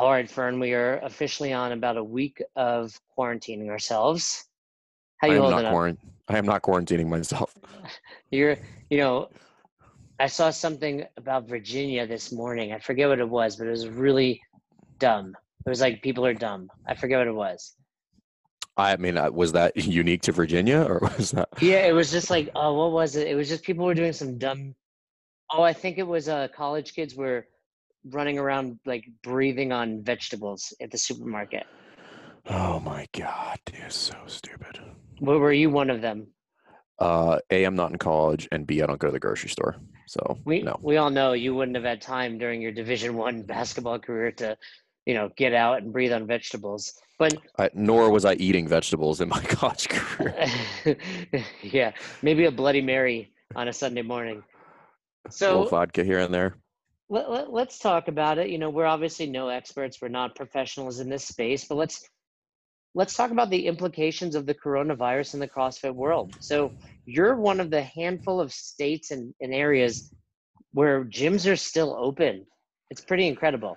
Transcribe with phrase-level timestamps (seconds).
[0.00, 4.46] All right, Fern, we are officially on about a week of quarantining ourselves.
[5.18, 7.54] How you I holding not quarant- I am not quarantining myself.
[8.30, 8.56] You're,
[8.88, 9.28] you know,
[10.18, 12.72] I saw something about Virginia this morning.
[12.72, 14.40] I forget what it was, but it was really
[14.98, 15.36] dumb.
[15.66, 16.70] It was like people are dumb.
[16.86, 17.76] I forget what it was.
[18.78, 21.50] I mean, uh, was that unique to Virginia, or was that?
[21.60, 23.28] Yeah, it was just like, oh, what was it?
[23.28, 24.74] It was just people were doing some dumb.
[25.52, 27.44] Oh, I think it was uh, college kids were
[28.04, 31.66] running around like breathing on vegetables at the supermarket.
[32.48, 34.80] Oh my god, dude, so stupid.
[35.18, 36.28] What were you one of them?
[36.98, 39.76] Uh, a, I'm not in college, and B, I don't go to the grocery store.
[40.06, 40.78] So we no.
[40.82, 44.56] we all know you wouldn't have had time during your Division One basketball career to,
[45.06, 46.92] you know, get out and breathe on vegetables.
[47.18, 50.48] But I, nor was I eating vegetables in my college career.
[51.62, 54.42] yeah, maybe a Bloody Mary on a Sunday morning.
[55.28, 56.56] So vodka here and there
[57.10, 58.48] let, let, let's talk about it.
[58.48, 59.98] You know, we're obviously no experts.
[60.00, 62.08] We're not professionals in this space, but let's
[62.94, 66.36] let's talk about the implications of the coronavirus in the CrossFit world.
[66.40, 66.72] So
[67.04, 70.12] you're one of the handful of states and, and areas
[70.72, 72.46] where gyms are still open.
[72.90, 73.76] It's pretty incredible.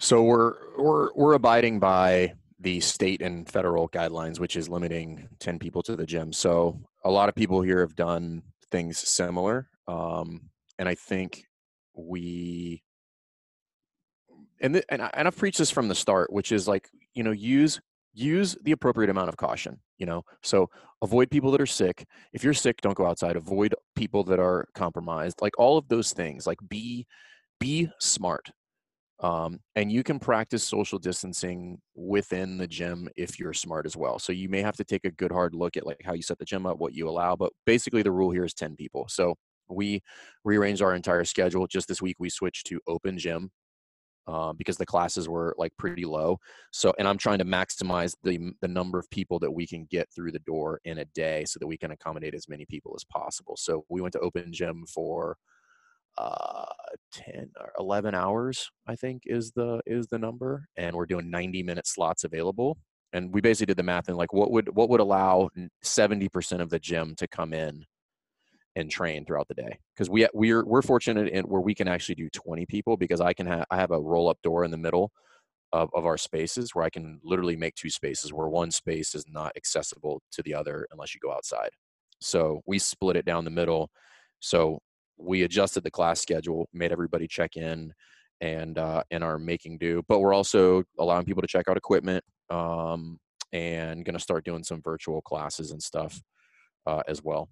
[0.00, 5.58] So we're we're we're abiding by the state and federal guidelines, which is limiting 10
[5.58, 6.32] people to the gym.
[6.32, 9.68] So a lot of people here have done things similar.
[9.86, 11.47] Um, and I think
[11.98, 12.82] we
[14.60, 17.32] and and, I, and I've preached this from the start, which is like you know
[17.32, 17.80] use
[18.14, 19.80] use the appropriate amount of caution.
[19.98, 20.70] You know, so
[21.02, 22.04] avoid people that are sick.
[22.32, 23.36] If you're sick, don't go outside.
[23.36, 25.40] Avoid people that are compromised.
[25.40, 26.46] Like all of those things.
[26.46, 27.06] Like be
[27.60, 28.50] be smart.
[29.20, 34.20] Um, and you can practice social distancing within the gym if you're smart as well.
[34.20, 36.38] So you may have to take a good hard look at like how you set
[36.38, 37.34] the gym up, what you allow.
[37.34, 39.06] But basically, the rule here is 10 people.
[39.08, 39.34] So
[39.68, 40.02] we
[40.44, 41.66] rearranged our entire schedule.
[41.66, 43.50] Just this week, we switched to open gym
[44.26, 46.38] uh, because the classes were like pretty low.
[46.72, 50.08] So, and I'm trying to maximize the the number of people that we can get
[50.14, 53.04] through the door in a day, so that we can accommodate as many people as
[53.04, 53.56] possible.
[53.56, 55.36] So, we went to open gym for
[56.16, 56.64] uh
[57.12, 61.62] 10 or 11 hours i think is the is the number and we're doing 90
[61.62, 62.76] minute slots available
[63.12, 65.48] and we basically did the math and like what would what would allow
[65.84, 67.84] 70% of the gym to come in
[68.78, 72.14] and train throughout the day because we we're we're fortunate in where we can actually
[72.14, 74.76] do 20 people because I can have I have a roll up door in the
[74.76, 75.10] middle
[75.72, 79.24] of, of our spaces where I can literally make two spaces where one space is
[79.28, 81.70] not accessible to the other unless you go outside.
[82.20, 83.90] So we split it down the middle.
[84.38, 84.78] So
[85.18, 87.92] we adjusted the class schedule, made everybody check in
[88.40, 90.04] and uh, and are making do.
[90.08, 93.18] But we're also allowing people to check out equipment um,
[93.52, 96.22] and going to start doing some virtual classes and stuff
[96.86, 97.48] uh, as well.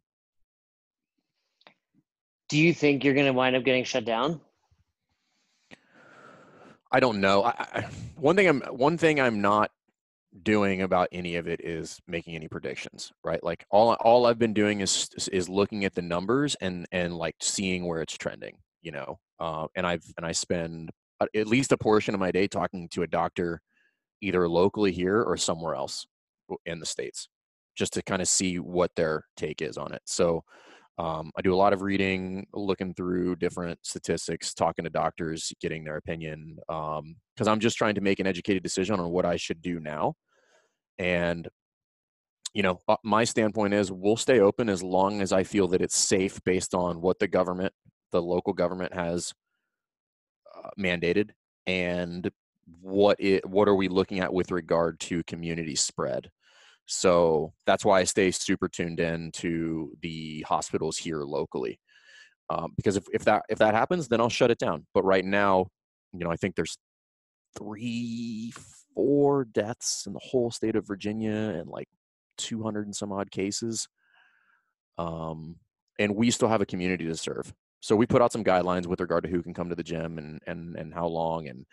[2.48, 4.40] Do you think you're going to wind up getting shut down?
[6.92, 7.44] I don't know.
[7.44, 9.70] I, I, one thing I'm one thing I'm not
[10.42, 13.42] doing about any of it is making any predictions, right?
[13.42, 17.36] Like all all I've been doing is is looking at the numbers and and like
[17.40, 19.18] seeing where it's trending, you know.
[19.40, 20.90] Uh, and I've and I spend
[21.34, 23.60] at least a portion of my day talking to a doctor,
[24.20, 26.06] either locally here or somewhere else
[26.66, 27.28] in the states,
[27.76, 30.02] just to kind of see what their take is on it.
[30.04, 30.44] So
[30.98, 35.84] um, I do a lot of reading, looking through different statistics, talking to doctors, getting
[35.84, 39.36] their opinion, because um, I'm just trying to make an educated decision on what I
[39.36, 40.14] should do now.
[40.98, 41.48] And
[42.54, 45.82] you know, uh, my standpoint is we'll stay open as long as I feel that
[45.82, 47.74] it's safe based on what the government,
[48.12, 49.34] the local government has
[50.56, 51.32] uh, mandated,
[51.66, 52.30] and
[52.80, 56.30] what it what are we looking at with regard to community spread.
[56.86, 61.80] So that's why I stay super tuned in to the hospitals here locally.
[62.48, 64.86] Um, because if, if that if that happens, then I'll shut it down.
[64.94, 65.66] But right now,
[66.12, 66.78] you know, I think there's
[67.58, 68.52] three,
[68.94, 71.88] four deaths in the whole state of Virginia and like
[72.38, 73.88] 200 and some odd cases.
[74.96, 75.56] Um,
[75.98, 77.52] and we still have a community to serve.
[77.80, 80.18] So we put out some guidelines with regard to who can come to the gym
[80.18, 81.66] and and and how long and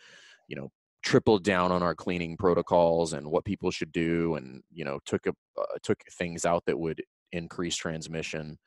[0.48, 0.72] you know
[1.04, 5.28] tripled down on our cleaning protocols and what people should do and you know took
[5.28, 8.58] a uh, took things out that would increase transmission.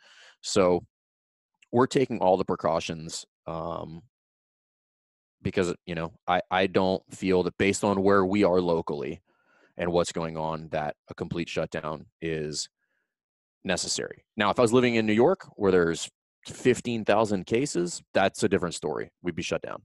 [0.43, 0.85] So
[1.73, 4.03] we're taking all the precautions um,
[5.43, 9.23] because you know I, I don't feel that based on where we are locally
[9.79, 12.69] and what's going on that a complete shutdown is
[13.65, 14.25] necessary.
[14.37, 16.09] Now if i was living in new york where there's
[16.47, 19.11] 15000 cases that's a different story.
[19.23, 19.83] We'd be shut down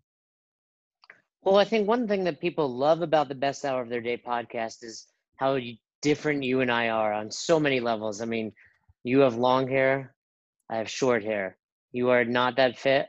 [1.44, 4.18] well, I think one thing that people love about the Best Hour of Their Day
[4.18, 5.08] podcast is
[5.38, 5.58] how
[6.02, 8.22] different you and I are on so many levels.
[8.22, 8.52] I mean,
[9.04, 10.14] you have long hair,
[10.70, 11.58] I have short hair.
[11.92, 13.08] You are not that fit.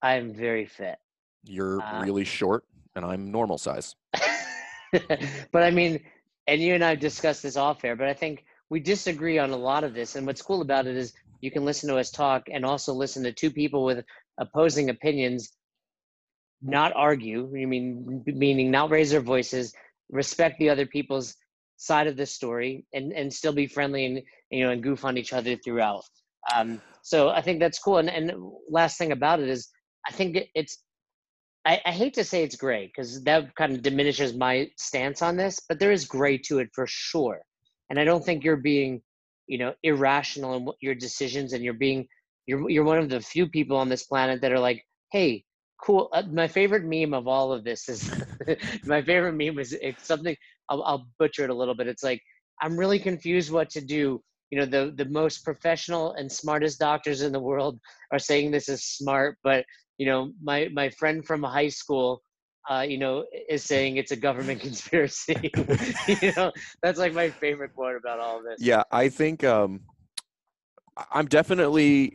[0.00, 0.96] I am very fit.
[1.44, 2.64] You're uh, really short.
[2.94, 3.96] and I'm normal size.
[4.92, 6.00] but I mean,
[6.46, 9.56] and you and I discussed this off air, but I think we disagree on a
[9.56, 10.16] lot of this.
[10.16, 13.22] And what's cool about it is you can listen to us talk and also listen
[13.24, 14.04] to two people with
[14.38, 15.52] opposing opinions,
[16.62, 17.50] not argue.
[17.54, 19.74] You mean meaning not raise their voices,
[20.10, 21.34] respect the other people's
[21.76, 25.18] side of the story, and and still be friendly and you know and goof on
[25.18, 26.04] each other throughout.
[26.54, 27.98] Um, so I think that's cool.
[27.98, 28.32] And and
[28.68, 29.68] last thing about it is
[30.08, 30.78] I think it's
[31.64, 35.36] I, I, hate to say it's gray because that kind of diminishes my stance on
[35.36, 37.40] this, but there is gray to it for sure.
[37.88, 39.00] And I don't think you're being,
[39.46, 42.08] you know, irrational in your decisions, and you're being,
[42.46, 45.44] you're you're one of the few people on this planet that are like, hey,
[45.82, 46.08] cool.
[46.12, 48.10] Uh, my favorite meme of all of this is,
[48.84, 50.36] my favorite meme is it's something
[50.68, 51.88] I'll, I'll butcher it a little bit.
[51.88, 52.22] It's like
[52.60, 54.22] I'm really confused what to do.
[54.50, 57.80] You know, the the most professional and smartest doctors in the world
[58.12, 59.64] are saying this is smart, but
[59.98, 62.22] you know, my my friend from high school,
[62.70, 65.50] uh, you know, is saying it's a government conspiracy.
[66.08, 66.52] you know,
[66.82, 68.58] that's like my favorite quote about all this.
[68.60, 69.80] Yeah, I think um,
[71.10, 72.14] I'm definitely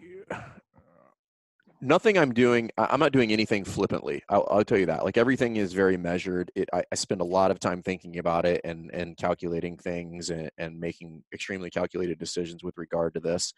[1.81, 2.71] nothing I'm doing.
[2.77, 4.23] I'm not doing anything flippantly.
[4.29, 5.03] I'll, I'll tell you that.
[5.03, 6.51] Like everything is very measured.
[6.55, 10.29] It, I, I, spend a lot of time thinking about it and and calculating things
[10.29, 13.53] and, and making extremely calculated decisions with regard to this.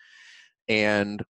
[0.68, 1.24] And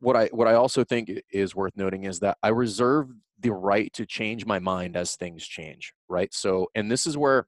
[0.00, 3.08] what I what I also think is worth noting is that I reserve
[3.40, 6.32] the right to change my mind as things change, right?
[6.32, 7.46] So, and this is where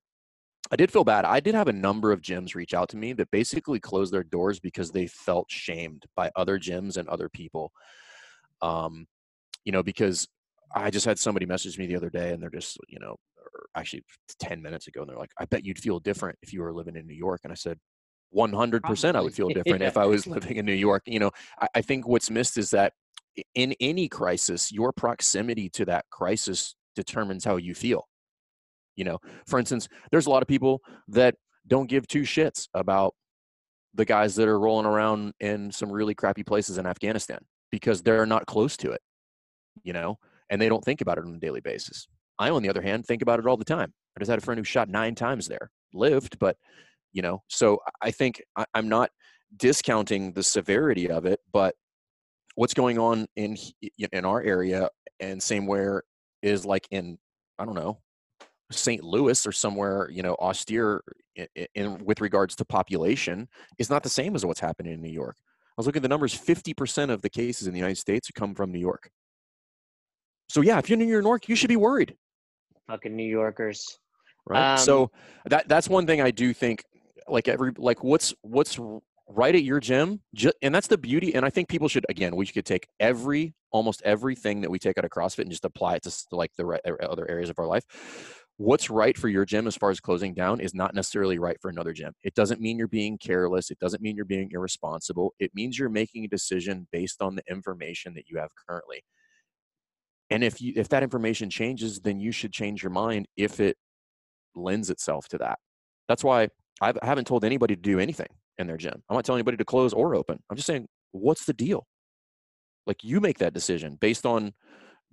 [0.70, 1.24] I did feel bad.
[1.24, 4.24] I did have a number of gyms reach out to me that basically closed their
[4.24, 7.72] doors because they felt shamed by other gyms and other people.
[8.62, 9.06] Um,
[9.64, 10.26] you know, because
[10.74, 13.16] I just had somebody message me the other day and they're just, you know,
[13.74, 14.02] actually
[14.40, 16.96] 10 minutes ago and they're like, I bet you'd feel different if you were living
[16.96, 17.40] in New York.
[17.44, 17.78] And I said,
[18.36, 19.10] 100% Probably.
[19.10, 19.88] I would feel different yeah.
[19.88, 21.02] if I was living in New York.
[21.06, 22.92] You know, I, I think what's missed is that
[23.54, 28.06] in any crisis, your proximity to that crisis determines how you feel.
[28.96, 33.14] You know, for instance, there's a lot of people that don't give two shits about
[33.94, 37.38] the guys that are rolling around in some really crappy places in Afghanistan
[37.70, 39.00] because they're not close to it,
[39.82, 40.18] you know,
[40.50, 42.08] and they don't think about it on a daily basis.
[42.38, 43.92] I, on the other hand, think about it all the time.
[44.16, 46.56] I just had a friend who shot nine times there, lived, but
[47.12, 49.10] you know so i think I, i'm not
[49.56, 51.74] discounting the severity of it but
[52.54, 53.56] what's going on in
[54.12, 54.88] in our area
[55.20, 56.02] and same where
[56.42, 57.18] is like in
[57.58, 57.98] i don't know
[58.70, 61.02] st louis or somewhere you know austere
[61.34, 63.48] in, in, with regards to population
[63.78, 65.36] is not the same as what's happening in new york
[65.78, 68.72] was looking at the numbers 50% of the cases in the united states come from
[68.72, 69.10] new york.
[70.48, 72.16] So yeah if you're in new york you should be worried.
[72.88, 73.98] Fucking new yorkers.
[74.46, 74.72] Right?
[74.72, 75.10] Um, so
[75.46, 76.82] that that's one thing i do think
[77.28, 78.78] like every like what's what's
[79.28, 80.20] right at your gym
[80.62, 84.00] and that's the beauty and i think people should again we could take every almost
[84.06, 86.80] everything that we take out of crossfit and just apply it to like the right,
[87.02, 87.84] other areas of our life
[88.58, 91.70] what's right for your gym as far as closing down is not necessarily right for
[91.70, 95.50] another gym it doesn't mean you're being careless it doesn't mean you're being irresponsible it
[95.54, 99.02] means you're making a decision based on the information that you have currently
[100.30, 103.76] and if you if that information changes then you should change your mind if it
[104.54, 105.58] lends itself to that
[106.08, 106.48] that's why
[106.80, 108.28] I've, I haven't told anybody to do anything
[108.58, 109.02] in their gym.
[109.08, 110.38] I'm not telling anybody to close or open.
[110.50, 111.86] I'm just saying, what's the deal?
[112.86, 114.52] Like you make that decision based on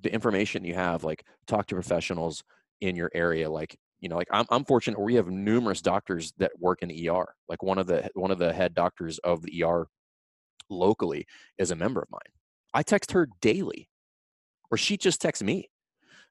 [0.01, 1.03] the information you have.
[1.03, 2.43] Like talk to professionals
[2.81, 3.49] in your area.
[3.49, 7.33] Like you know, like I'm, I'm fortunate we have numerous doctors that work in ER.
[7.49, 9.87] Like one of the one of the head doctors of the ER
[10.69, 11.25] locally
[11.57, 12.19] is a member of mine.
[12.73, 13.89] I text her daily,
[14.69, 15.69] or she just texts me.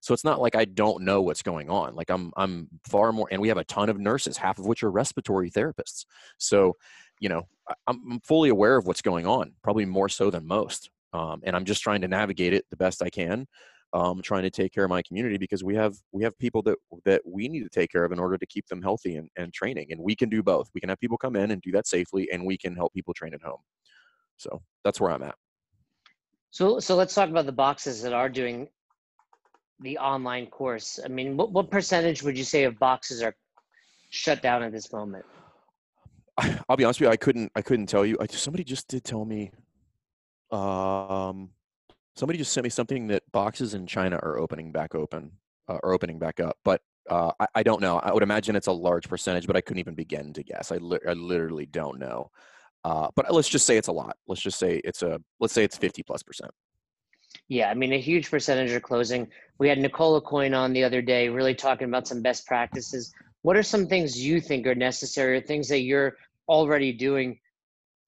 [0.00, 1.94] So it's not like I don't know what's going on.
[1.94, 4.82] Like I'm I'm far more and we have a ton of nurses, half of which
[4.82, 6.04] are respiratory therapists.
[6.36, 6.74] So,
[7.20, 7.48] you know,
[7.86, 10.90] I'm fully aware of what's going on, probably more so than most.
[11.14, 13.46] Um, and I'm just trying to navigate it the best I can.
[13.94, 16.76] Um, trying to take care of my community because we have we have people that
[17.04, 19.54] that we need to take care of in order to keep them healthy and, and
[19.54, 21.86] training and we can do both we can have people come in and do that
[21.86, 23.60] safely and we can help people train at home
[24.36, 25.36] so that's where i'm at
[26.50, 28.68] so so let's talk about the boxes that are doing
[29.80, 31.00] the online course?
[31.04, 33.34] I mean, what, what percentage would you say of boxes are
[34.10, 35.24] shut down at this moment?
[36.68, 37.12] I'll be honest with you.
[37.12, 37.52] I couldn't.
[37.54, 38.16] I couldn't tell you.
[38.20, 39.52] I, somebody just did tell me.
[40.50, 41.50] Um,
[42.16, 45.32] somebody just sent me something that boxes in China are opening back open,
[45.68, 46.56] uh, or opening back up.
[46.64, 46.80] But
[47.10, 47.98] uh, I, I, don't know.
[47.98, 50.72] I would imagine it's a large percentage, but I couldn't even begin to guess.
[50.72, 52.30] I, li- I literally don't know.
[52.84, 54.16] Uh, but let's just say it's a lot.
[54.26, 55.18] Let's just say it's a.
[55.40, 56.50] Let's say it's fifty plus percent.
[57.48, 59.26] Yeah, I mean, a huge percentage are closing.
[59.58, 63.12] We had Nicole Coin on the other day, really talking about some best practices.
[63.40, 66.16] What are some things you think are necessary, or things that you're
[66.46, 67.38] already doing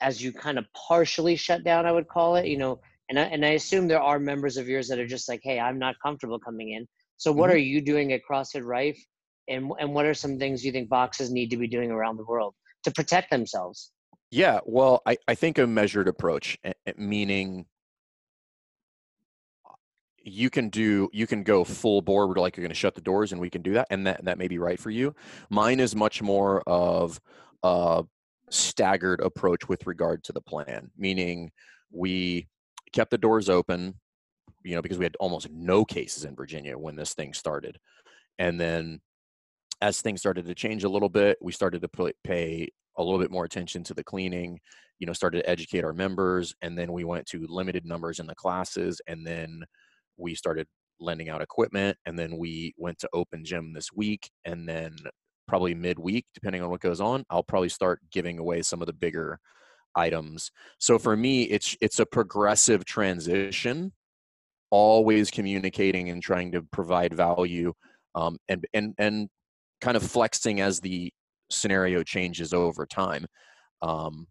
[0.02, 1.86] as you kind of partially shut down?
[1.86, 2.46] I would call it.
[2.46, 5.28] You know, and I, and I assume there are members of yours that are just
[5.28, 6.86] like, hey, I'm not comfortable coming in.
[7.16, 7.54] So, what Mhm.
[7.54, 9.02] are you doing at CrossFit Rife,
[9.48, 12.25] and and what are some things you think boxes need to be doing around the
[12.25, 13.92] world to protect themselves?
[14.30, 17.66] Yeah, well, I, I think a measured approach, eh, eh, meaning
[20.26, 23.30] you can do you can go full board like you're going to shut the doors
[23.30, 25.14] and we can do that and that that may be right for you
[25.50, 27.20] mine is much more of
[27.62, 28.04] a
[28.50, 31.52] staggered approach with regard to the plan meaning
[31.92, 32.48] we
[32.96, 33.94] kept the doors open
[34.64, 37.78] you know because we had almost no cases in virginia when this thing started.
[38.38, 39.00] And then
[39.80, 43.30] as things started to change a little bit we started to pay a little bit
[43.30, 44.58] more attention to the cleaning
[44.98, 48.26] you know started to educate our members and then we went to limited numbers in
[48.26, 49.62] the classes and then
[50.16, 50.66] we started
[50.98, 54.96] lending out equipment and then we went to open gym this week and then
[55.46, 58.94] probably midweek depending on what goes on i'll probably start giving away some of the
[58.94, 59.38] bigger
[59.96, 60.50] items.
[60.78, 63.92] So for me it's it's a progressive transition
[64.70, 67.72] always communicating and trying to provide value
[68.14, 69.28] um, and and and
[69.80, 71.12] kind of flexing as the
[71.50, 73.26] scenario changes over time
[73.82, 74.26] um,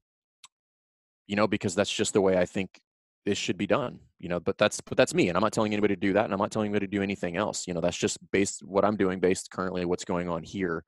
[1.28, 2.80] you know because that's just the way i think
[3.26, 5.74] this should be done you know but that's but that's me and i'm not telling
[5.74, 7.82] anybody to do that and i'm not telling anybody to do anything else you know
[7.82, 10.84] that's just based what i'm doing based currently what's going on here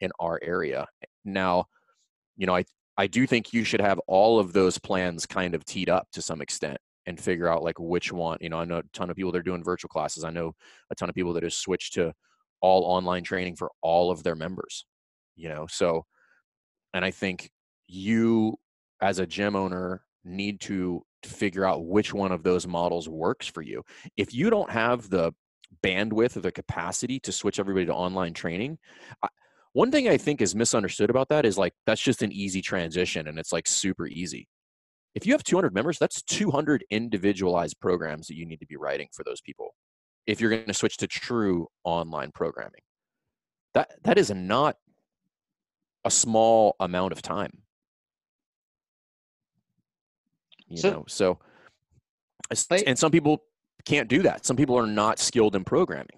[0.00, 0.86] in our area.
[1.24, 1.66] Now
[2.36, 2.64] you know i
[2.96, 6.22] i do think you should have all of those plans kind of teed up to
[6.22, 9.16] some extent and figure out like which one you know i know a ton of
[9.16, 10.52] people that are doing virtual classes i know
[10.90, 12.12] a ton of people that have switched to
[12.60, 14.84] all online training for all of their members
[15.36, 16.04] you know so
[16.94, 17.50] and i think
[17.86, 18.56] you
[19.00, 23.62] as a gym owner need to figure out which one of those models works for
[23.62, 23.82] you.
[24.16, 25.32] If you don't have the
[25.82, 28.78] bandwidth or the capacity to switch everybody to online training,
[29.22, 29.28] I,
[29.76, 33.28] one thing I think is misunderstood about that is like that's just an easy transition
[33.28, 34.48] and it's like super easy.
[35.14, 39.08] If you have 200 members, that's 200 individualized programs that you need to be writing
[39.12, 39.74] for those people.
[40.26, 42.80] If you're going to switch to true online programming,
[43.74, 44.76] that that is not
[46.06, 47.52] a small amount of time
[50.68, 51.38] you So- know so
[52.86, 53.42] and some people
[53.84, 56.15] can't do that some people are not skilled in programming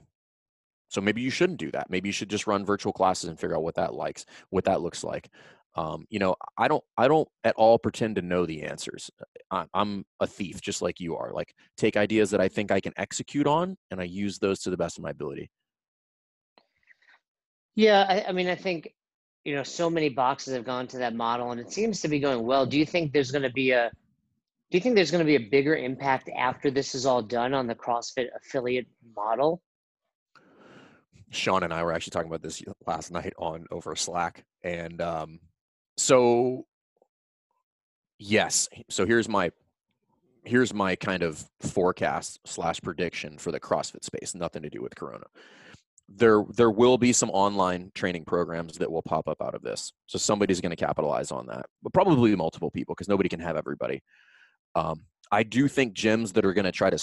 [0.89, 1.91] so maybe you shouldn't do that.
[1.91, 4.81] Maybe you should just run virtual classes and figure out what that likes what that
[4.81, 5.31] looks like.
[5.75, 9.11] Um, you know i don't i don't at all pretend to know the answers.
[9.51, 11.31] I, i'm a thief just like you are.
[11.33, 14.71] Like take ideas that i think i can execute on and i use those to
[14.71, 15.51] the best of my ability.
[17.77, 18.93] Yeah, I, I mean, I think
[19.45, 22.19] you know, so many boxes have gone to that model, and it seems to be
[22.19, 22.67] going well.
[22.67, 23.91] Do you think there's going to be a
[24.71, 27.55] do you think there's going to be a bigger impact after this is all done
[27.55, 29.63] on the CrossFit affiliate model?
[31.31, 35.41] Sean and I were actually talking about this last night on over Slack, and um,
[35.97, 36.67] so
[38.19, 39.51] yes, so here's my
[40.45, 44.35] here's my kind of forecast slash prediction for the CrossFit space.
[44.35, 45.27] Nothing to do with Corona.
[46.09, 49.93] There there will be some online training programs that will pop up out of this.
[50.07, 53.57] So somebody's going to capitalize on that, but probably multiple people because nobody can have
[53.57, 54.03] everybody.
[54.75, 56.99] Um, I do think gyms that are going to try to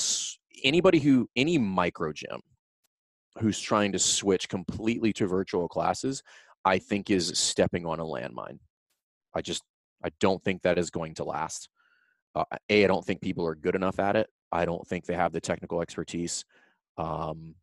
[0.64, 2.42] anybody who any micro gym
[3.40, 6.24] who's trying to switch completely to virtual classes,
[6.64, 8.60] I think is stepping on a landmine.
[9.34, 9.64] I just
[10.04, 11.70] I don't think that is going to last.
[12.34, 14.28] Uh, a, I don't think people are good enough at it.
[14.52, 16.46] I don't think they have the technical expertise,
[16.98, 17.56] um,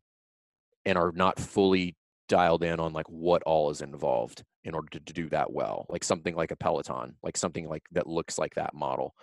[0.85, 1.95] and are not fully
[2.29, 5.85] dialed in on like what all is involved in order to, to do that well.
[5.89, 9.13] Like something like a Peloton, like something like that looks like that model.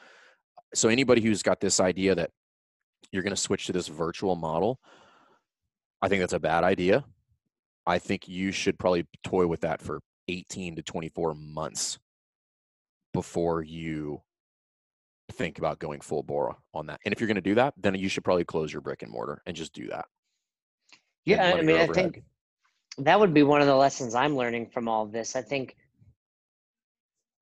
[0.74, 2.30] So anybody who's got this idea that
[3.10, 4.78] you're going to switch to this virtual model,
[6.02, 7.04] I think that's a bad idea.
[7.86, 11.98] I think you should probably toy with that for 18 to 24 months
[13.12, 14.22] before you
[15.32, 17.00] think about going full bore on that.
[17.04, 19.10] And if you're going to do that, then you should probably close your brick and
[19.10, 20.06] mortar and just do that.
[21.24, 22.22] Yeah, I mean, I think
[22.98, 25.36] that would be one of the lessons I'm learning from all this.
[25.36, 25.76] I think,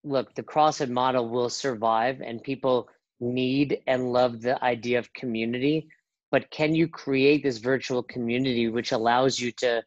[0.04, 2.88] look, the CrossFit model will survive, and people
[3.20, 5.88] need and love the idea of community.
[6.30, 9.82] But can you create this virtual community which allows you to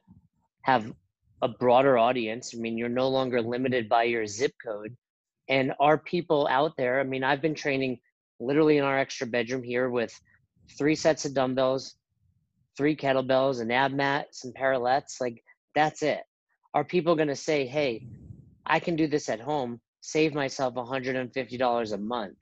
[0.63, 0.91] have
[1.41, 2.53] a broader audience?
[2.55, 4.95] I mean, you're no longer limited by your zip code.
[5.49, 6.99] And are people out there?
[6.99, 7.99] I mean, I've been training
[8.39, 10.19] literally in our extra bedroom here with
[10.77, 11.95] three sets of dumbbells,
[12.77, 15.21] three kettlebells, an ab mat, some parallettes.
[15.21, 15.43] Like
[15.75, 16.21] that's it.
[16.73, 18.07] Are people going to say, "Hey,
[18.65, 22.37] I can do this at home, save myself $150 a month,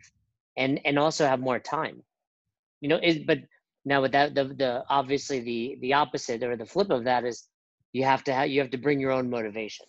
[0.58, 2.04] and and also have more time"?
[2.82, 3.40] You know, it, but
[3.86, 7.48] now with that, the the obviously the the opposite or the flip of that is
[7.94, 9.86] you have to have you have to bring your own motivation.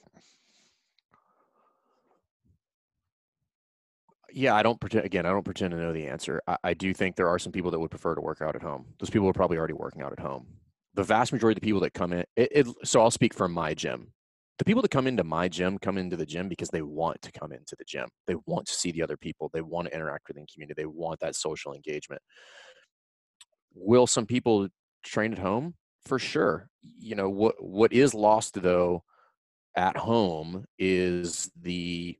[4.32, 5.04] Yeah, I don't pretend.
[5.04, 6.40] Again, I don't pretend to know the answer.
[6.46, 8.62] I, I do think there are some people that would prefer to work out at
[8.62, 8.86] home.
[9.00, 10.46] Those people are probably already working out at home.
[10.94, 13.52] the vast majority of the people that come in, it, it, so I'll speak from
[13.52, 14.12] my gym.
[14.58, 17.32] The people that come into my gym come into the gym because they want to
[17.32, 18.08] come into the gym.
[18.26, 19.50] They want to see the other people.
[19.52, 20.74] They want to interact with the community.
[20.82, 22.20] They want that social engagement.
[23.74, 24.68] Will some people
[25.04, 25.74] train at home?
[26.04, 26.68] For sure.
[26.98, 29.04] You know what what is lost though
[29.76, 32.18] at home is the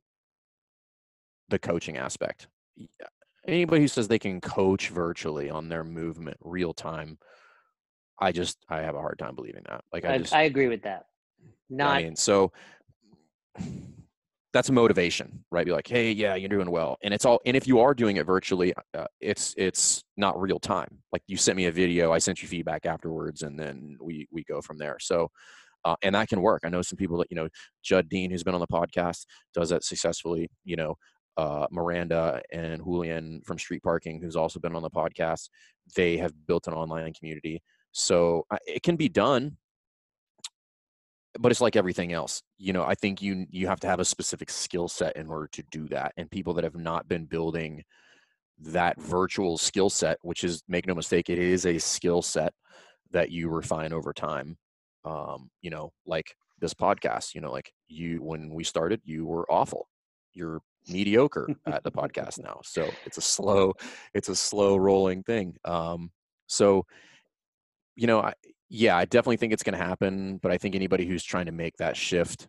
[1.49, 2.47] the coaching aspect.
[2.79, 3.05] Uh,
[3.47, 7.17] anybody who says they can coach virtually on their movement real time,
[8.19, 9.83] I just I have a hard time believing that.
[9.91, 11.05] Like I, I, just I agree with that.
[11.69, 12.51] Not I mean, so
[14.53, 15.65] that's a motivation, right?
[15.65, 17.39] Be like, hey, yeah, you're doing well, and it's all.
[17.45, 20.99] And if you are doing it virtually, uh, it's it's not real time.
[21.11, 24.43] Like you sent me a video, I sent you feedback afterwards, and then we we
[24.43, 24.97] go from there.
[24.99, 25.29] So,
[25.85, 26.63] uh, and that can work.
[26.65, 27.47] I know some people that you know,
[27.83, 30.49] Judd Dean, who's been on the podcast, does that successfully.
[30.65, 30.95] You know,
[31.37, 35.49] uh, Miranda and Julian from Street Parking, who's also been on the podcast,
[35.95, 37.61] they have built an online community.
[37.93, 39.57] So it can be done
[41.39, 44.05] but it's like everything else you know i think you you have to have a
[44.05, 47.83] specific skill set in order to do that and people that have not been building
[48.59, 52.53] that virtual skill set which is make no mistake it is a skill set
[53.11, 54.57] that you refine over time
[55.05, 59.51] um you know like this podcast you know like you when we started you were
[59.51, 59.87] awful.
[60.33, 63.73] You're mediocre at the podcast now so it's a slow
[64.13, 66.11] it's a slow rolling thing um
[66.47, 66.85] so
[67.95, 68.33] you know I,
[68.73, 71.51] yeah, I definitely think it's going to happen, but I think anybody who's trying to
[71.51, 72.47] make that shift.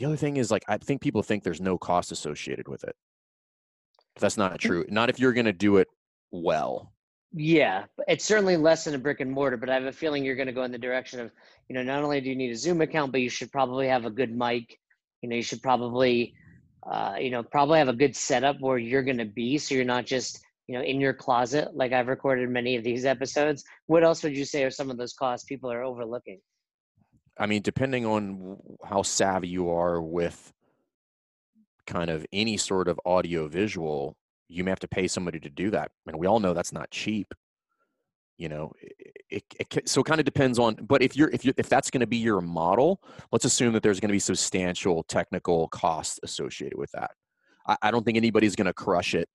[0.00, 2.96] The other thing is like I think people think there's no cost associated with it.
[4.18, 4.84] That's not true.
[4.88, 5.86] Not if you're going to do it
[6.32, 6.92] well.
[7.32, 10.34] Yeah, it's certainly less than a brick and mortar, but I have a feeling you're
[10.34, 11.30] going to go in the direction of,
[11.68, 14.04] you know, not only do you need a Zoom account, but you should probably have
[14.04, 14.78] a good mic.
[15.22, 16.34] You know, you should probably,
[16.84, 19.84] uh, you know, probably have a good setup where you're going to be, so you're
[19.84, 24.04] not just you know in your closet like i've recorded many of these episodes what
[24.04, 26.40] else would you say are some of those costs people are overlooking?
[27.38, 30.52] I mean depending on how savvy you are with
[31.86, 34.16] kind of any sort of audio visual
[34.48, 36.90] you may have to pay somebody to do that and we all know that's not
[36.90, 37.34] cheap
[38.38, 41.44] you know it, it, it so it kind of depends on but if you're if
[41.44, 43.00] you if that's going to be your model
[43.32, 47.10] let's assume that there's going to be substantial technical costs associated with that.
[47.66, 49.28] I, I don't think anybody's going to crush it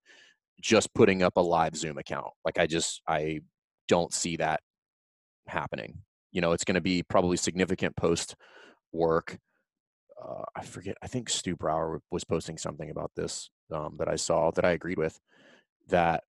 [0.61, 2.31] just putting up a live Zoom account.
[2.45, 3.41] Like I just I
[3.87, 4.61] don't see that
[5.47, 5.99] happening.
[6.31, 8.35] You know, it's going to be probably significant post
[8.91, 9.37] work.
[10.21, 10.95] Uh, I forget.
[11.01, 14.71] I think Stu Brauer was posting something about this um, that I saw that I
[14.71, 15.19] agreed with.
[15.87, 16.23] That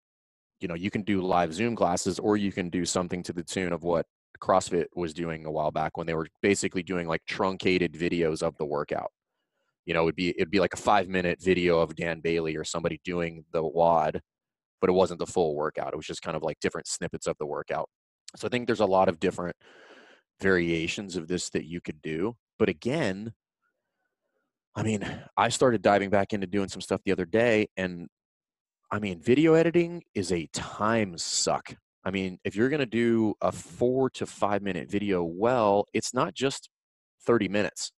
[0.61, 3.43] you know you can do live Zoom classes, or you can do something to the
[3.43, 4.07] tune of what
[4.41, 8.57] CrossFit was doing a while back when they were basically doing like truncated videos of
[8.59, 9.11] the workout
[9.89, 12.63] you know, it'd be it'd be like a five minute video of Dan Bailey or
[12.63, 14.21] somebody doing the WOD,
[14.83, 15.95] but it wasn't the full workout.
[15.95, 17.89] It was just kind of like different snippets of the workout.
[18.37, 19.57] So I think there's a lot of different
[20.43, 22.37] variations of this that you could do.
[22.59, 23.33] But again,
[24.77, 28.09] I mean, I started diving back into doing some stuff the other day, and
[28.93, 31.75] I mean, video editing is a time suck.
[32.05, 36.13] I mean, if you're going to do a four to five minute video well, it's
[36.13, 36.69] not just
[37.25, 37.91] 30 minutes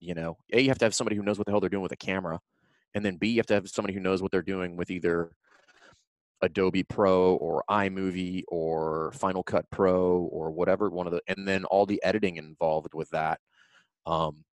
[0.00, 1.82] you know a you have to have somebody who knows what the hell they're doing
[1.82, 2.40] with a camera
[2.94, 5.30] and then b you have to have somebody who knows what they're doing with either
[6.42, 11.64] adobe pro or imovie or final cut pro or whatever one of the and then
[11.64, 13.40] all the editing involved with that
[14.06, 14.44] um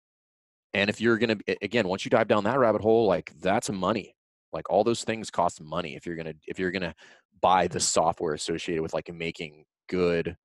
[0.74, 4.16] and if you're gonna again once you dive down that rabbit hole like that's money
[4.52, 6.96] like all those things cost money if you're gonna if you're gonna
[7.42, 10.36] buy the software associated with like making good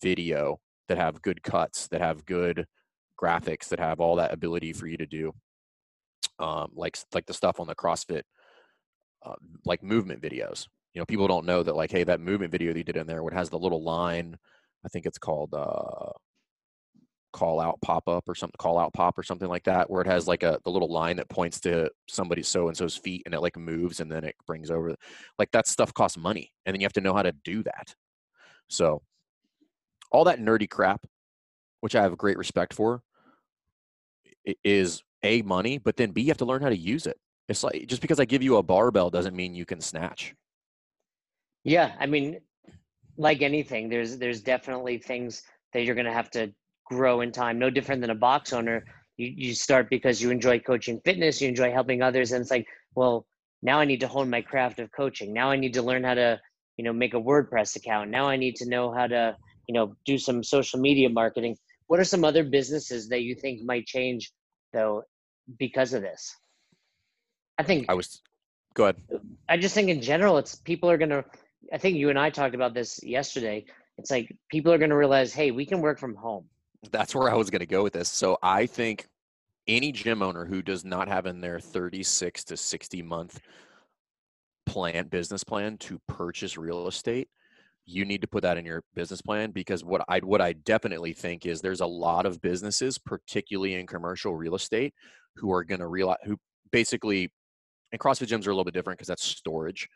[0.00, 0.58] video
[0.88, 2.66] that have good cuts that have good
[3.20, 5.32] graphics that have all that ability for you to do
[6.38, 8.22] um, like like the stuff on the CrossFit
[9.24, 10.66] uh, like movement videos.
[10.94, 13.06] You know, people don't know that like, hey, that movement video that you did in
[13.06, 14.36] there, what has the little line,
[14.84, 16.12] I think it's called uh,
[17.32, 20.06] call out pop up or something, call out pop or something like that, where it
[20.06, 23.34] has like a the little line that points to somebody so and so's feet and
[23.34, 24.94] it like moves and then it brings over.
[25.38, 27.94] Like that stuff costs money, and then you have to know how to do that.
[28.68, 29.02] So
[30.10, 31.04] all that nerdy crap,
[31.80, 33.02] which I have great respect for,
[34.64, 37.18] is a money, but then b you have to learn how to use it.
[37.48, 40.34] It's like just because I give you a barbell doesn't mean you can snatch.
[41.64, 42.40] Yeah, I mean,
[43.16, 46.52] like anything, there's there's definitely things that you're going to have to
[46.86, 47.58] grow in time.
[47.58, 48.84] No different than a box owner.
[49.16, 52.66] You you start because you enjoy coaching fitness, you enjoy helping others, and it's like,
[52.94, 53.26] well,
[53.62, 55.32] now I need to hone my craft of coaching.
[55.32, 56.40] Now I need to learn how to,
[56.76, 58.10] you know, make a WordPress account.
[58.10, 61.56] Now I need to know how to, you know, do some social media marketing.
[61.88, 64.30] What are some other businesses that you think might change
[64.72, 65.04] though
[65.58, 66.36] because of this?
[67.58, 68.20] I think I was
[68.74, 68.96] go ahead.
[69.48, 71.24] I just think in general it's people are going to
[71.72, 73.64] I think you and I talked about this yesterday.
[73.98, 76.44] it's like people are going to realize, hey, we can work from home.
[76.92, 78.08] That's where I was going to go with this.
[78.08, 79.08] So I think
[79.66, 83.40] any gym owner who does not have in their 36 to 60 month
[84.66, 87.28] plan business plan to purchase real estate
[87.88, 91.14] you need to put that in your business plan because what I what I definitely
[91.14, 94.92] think is there's a lot of businesses, particularly in commercial real estate,
[95.36, 96.36] who are going to realize who
[96.70, 97.32] basically
[97.90, 99.88] and CrossFit gyms are a little bit different because that's storage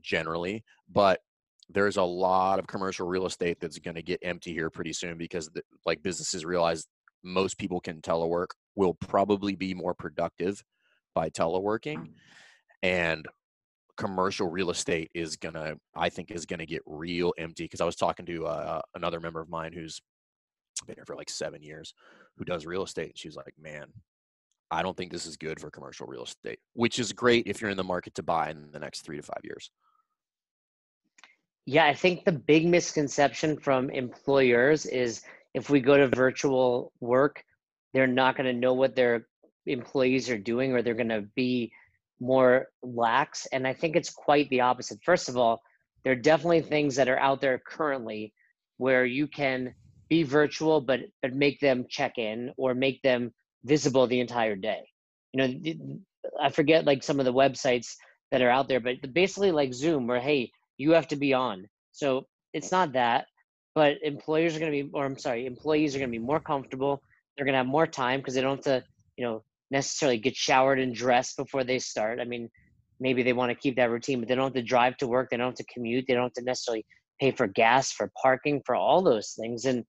[0.00, 1.20] generally, but
[1.68, 5.18] there's a lot of commercial real estate that's going to get empty here pretty soon
[5.18, 6.86] because the, like businesses realize
[7.22, 10.62] most people can telework will probably be more productive
[11.14, 12.12] by teleworking mm.
[12.82, 13.26] and
[13.96, 17.96] commercial real estate is gonna i think is gonna get real empty because i was
[17.96, 20.00] talking to uh, another member of mine who's
[20.86, 21.94] been here for like seven years
[22.36, 23.86] who does real estate and she's like man
[24.70, 27.70] i don't think this is good for commercial real estate which is great if you're
[27.70, 29.70] in the market to buy in the next three to five years.
[31.64, 35.22] Yeah i think the big misconception from employers is
[35.54, 37.42] if we go to virtual work
[37.94, 39.26] they're not going to know what their
[39.64, 41.72] employees are doing or they're going to be
[42.20, 43.46] more lax.
[43.52, 44.98] And I think it's quite the opposite.
[45.04, 45.62] First of all,
[46.04, 48.32] there are definitely things that are out there currently
[48.78, 49.74] where you can
[50.08, 53.32] be virtual, but but make them check in or make them
[53.64, 54.88] visible the entire day.
[55.32, 55.98] You know,
[56.40, 57.96] I forget like some of the websites
[58.30, 61.66] that are out there, but basically like Zoom, where hey, you have to be on.
[61.92, 63.26] So it's not that,
[63.74, 66.40] but employers are going to be, or I'm sorry, employees are going to be more
[66.40, 67.02] comfortable.
[67.36, 68.84] They're going to have more time because they don't have to,
[69.16, 72.20] you know, necessarily get showered and dressed before they start.
[72.20, 72.48] I mean,
[73.00, 75.30] maybe they want to keep that routine, but they don't have to drive to work.
[75.30, 76.04] They don't have to commute.
[76.06, 76.84] They don't have to necessarily
[77.20, 79.64] pay for gas, for parking, for all those things.
[79.64, 79.84] And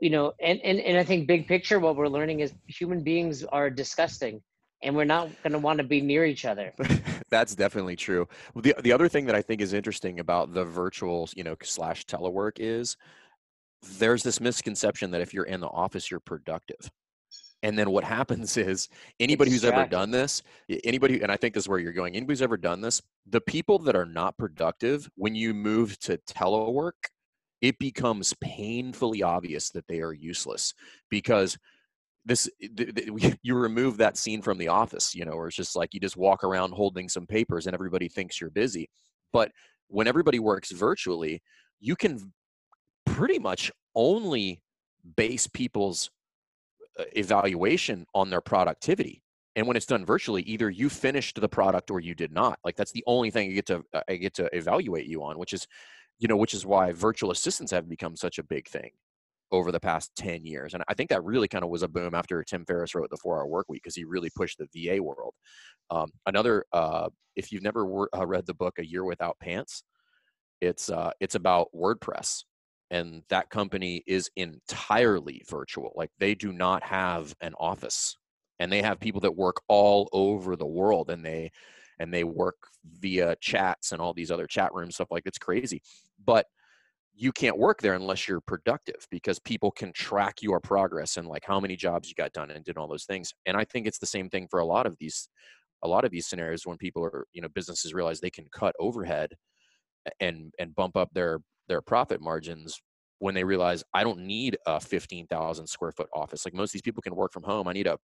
[0.00, 3.44] you know, and and and I think big picture, what we're learning is human beings
[3.44, 4.40] are disgusting,
[4.82, 6.72] and we're not going to want to be near each other.
[7.30, 8.28] That's definitely true.
[8.54, 12.06] The the other thing that I think is interesting about the virtual, you know, slash
[12.06, 12.96] telework is
[13.98, 16.90] there's this misconception that if you're in the office, you're productive
[17.62, 20.42] and then what happens is anybody who's ever done this,
[20.84, 23.40] anybody, and I think this is where you're going, anybody who's ever done this, the
[23.40, 26.92] people that are not productive, when you move to telework,
[27.60, 30.72] it becomes painfully obvious that they are useless
[31.10, 31.58] because
[32.24, 35.76] this th- th- you remove that scene from the office you know where it's just
[35.76, 38.88] like you just walk around holding some papers and everybody thinks you're busy.
[39.32, 39.52] But
[39.88, 41.42] when everybody works virtually
[41.80, 42.32] you can
[43.06, 44.62] pretty much only
[45.16, 46.10] base people's
[47.16, 49.22] evaluation on their productivity
[49.56, 52.76] and when it's done virtually either you finished the product or you did not like
[52.76, 55.52] that's the only thing you get to uh, i get to evaluate you on which
[55.52, 55.66] is
[56.18, 58.90] you know which is why virtual assistants have become such a big thing
[59.52, 62.14] over the past 10 years and i think that really kind of was a boom
[62.14, 65.02] after tim ferriss wrote the four hour work week because he really pushed the va
[65.02, 65.34] world.
[65.90, 69.82] Um, another uh, if you've never wor- uh, read the book a year without pants
[70.60, 72.44] it's uh, it's about wordpress
[72.90, 78.16] and that company is entirely virtual like they do not have an office
[78.58, 81.50] and they have people that work all over the world and they
[81.98, 82.56] and they work
[83.00, 85.80] via chats and all these other chat rooms stuff like it's crazy
[86.24, 86.46] but
[87.14, 91.44] you can't work there unless you're productive because people can track your progress and like
[91.44, 93.98] how many jobs you got done and did all those things and i think it's
[93.98, 95.28] the same thing for a lot of these
[95.82, 98.74] a lot of these scenarios when people are you know businesses realize they can cut
[98.78, 99.34] overhead
[100.20, 102.82] and and bump up their their profit margins
[103.20, 106.44] when they realize I don't need a 15,000 square foot office.
[106.44, 107.68] Like most of these people can work from home.
[107.68, 107.96] I need a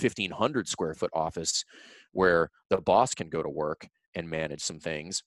[0.00, 1.64] 1500 square foot office
[2.12, 5.24] where the boss can go to work and manage some things,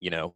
[0.00, 0.34] you know,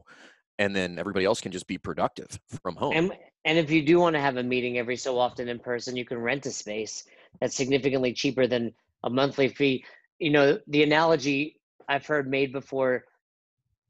[0.59, 2.92] and then everybody else can just be productive from home.
[2.94, 3.12] And,
[3.44, 6.07] and if you do want to have a meeting every so often in person, you
[6.07, 7.05] can rent a space
[7.40, 8.72] that's significantly cheaper than
[9.05, 9.85] a monthly fee.
[10.18, 13.05] You know, the analogy I've heard made before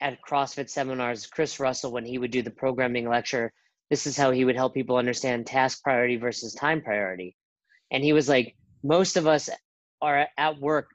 [0.01, 3.53] at CrossFit seminars, Chris Russell, when he would do the programming lecture,
[3.91, 7.37] this is how he would help people understand task priority versus time priority.
[7.91, 9.51] And he was like, most of us
[10.01, 10.89] are at work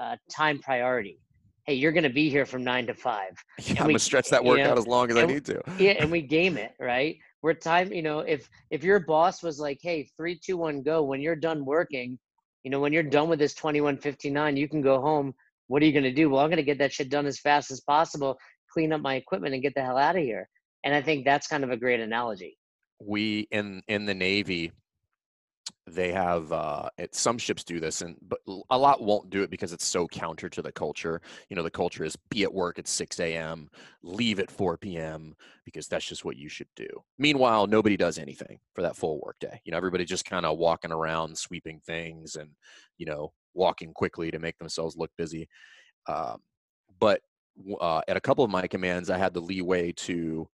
[0.00, 1.18] uh, time priority.
[1.66, 3.32] Hey, you're going to be here from nine to five.
[3.62, 5.60] Yeah, I'm gonna stretch that work you know, out as long as I need to.
[5.78, 7.18] yeah, and we game it right.
[7.42, 7.92] We're time.
[7.92, 11.36] You know, if if your boss was like, "Hey, three, two, one, go," when you're
[11.36, 12.18] done working,
[12.64, 15.34] you know, when you're done with this 2159, you can go home.
[15.68, 16.28] What are you going to do?
[16.28, 18.38] Well, I'm going to get that shit done as fast as possible,
[18.72, 20.48] clean up my equipment, and get the hell out of here.
[20.84, 22.56] And i think that's kind of a great analogy.
[23.00, 24.72] We in in the navy
[25.86, 29.50] they have uh it, some ships do this and but a lot won't do it
[29.50, 31.20] because it's so counter to the culture.
[31.48, 33.68] You know the culture is be at work at 6 a.m
[34.02, 36.88] leave at 4 p.m because that's just what you should do.
[37.18, 40.92] Meanwhile nobody does anything for that full workday you know everybody just kind of walking
[40.92, 42.50] around sweeping things and
[42.98, 45.48] you know walking quickly to make themselves look busy
[46.08, 46.38] um,
[46.98, 47.20] but
[47.80, 50.48] uh, at a couple of my commands i had the leeway to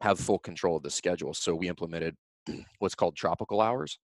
[0.00, 1.34] have full control of the schedule.
[1.34, 2.16] So we implemented
[2.78, 3.98] what's called tropical hours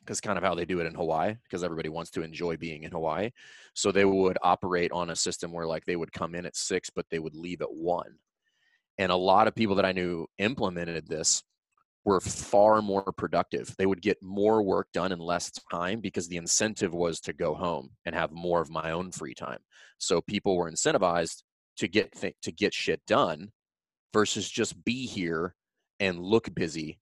[0.00, 2.84] because kind of how they do it in Hawaii, because everybody wants to enjoy being
[2.84, 3.30] in Hawaii.
[3.74, 6.90] So they would operate on a system where like they would come in at six,
[6.90, 8.18] but they would leave at one.
[8.98, 11.42] And a lot of people that I knew implemented this
[12.06, 13.74] were far more productive.
[13.76, 17.52] They would get more work done in less time because the incentive was to go
[17.52, 19.58] home and have more of my own free time.
[19.98, 21.42] So people were incentivized
[21.78, 23.50] to get th- to get shit done
[24.14, 25.56] versus just be here
[25.98, 27.00] and look busy.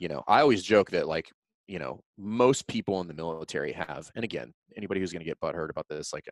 [0.00, 1.30] You know, I always joke that like,
[1.68, 5.40] you know, most people in the military have, and again, anybody who's going to get
[5.40, 6.24] butthurt about this, like,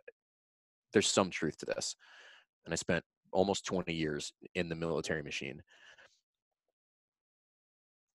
[0.92, 1.94] there's some truth to this.
[2.64, 5.62] And I spent almost 20 years in the military machine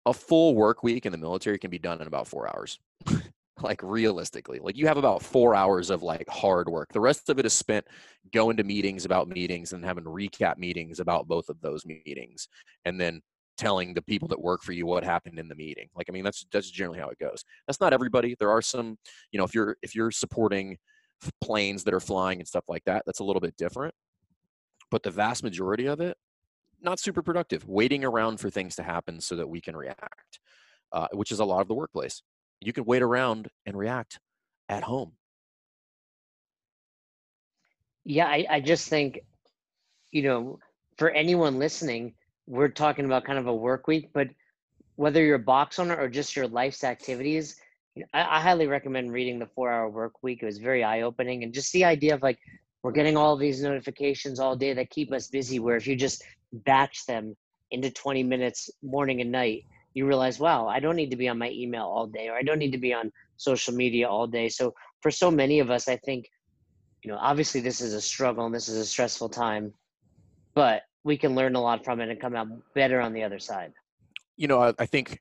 [0.05, 2.79] a full work week in the military can be done in about four hours.
[3.61, 6.91] like realistically, like you have about four hours of like hard work.
[6.91, 7.85] The rest of it is spent
[8.33, 12.47] going to meetings about meetings and having recap meetings about both of those meetings,
[12.85, 13.21] and then
[13.57, 15.87] telling the people that work for you what happened in the meeting.
[15.95, 17.43] Like, I mean, that's that's generally how it goes.
[17.67, 18.35] That's not everybody.
[18.39, 18.97] There are some,
[19.31, 20.77] you know, if you're if you're supporting
[21.39, 23.93] planes that are flying and stuff like that, that's a little bit different.
[24.89, 26.17] But the vast majority of it
[26.81, 30.39] not super productive, waiting around for things to happen so that we can react,
[30.91, 32.23] uh, which is a lot of the workplace.
[32.59, 34.19] You can wait around and react
[34.69, 35.13] at home.
[38.03, 39.19] Yeah, I, I just think,
[40.11, 40.59] you know,
[40.97, 42.13] for anyone listening,
[42.47, 44.27] we're talking about kind of a work week, but
[44.95, 47.55] whether you're a box owner or just your life's activities,
[48.13, 50.39] I, I highly recommend reading the Four Hour Work Week.
[50.41, 52.39] It was very eye opening, and just the idea of like
[52.83, 55.59] we're getting all these notifications all day that keep us busy.
[55.59, 57.35] Where if you just batch them
[57.71, 61.37] into 20 minutes morning and night you realize wow i don't need to be on
[61.37, 64.49] my email all day or i don't need to be on social media all day
[64.49, 66.29] so for so many of us i think
[67.03, 69.73] you know obviously this is a struggle and this is a stressful time
[70.53, 73.39] but we can learn a lot from it and come out better on the other
[73.39, 73.71] side
[74.37, 75.19] you know i, I think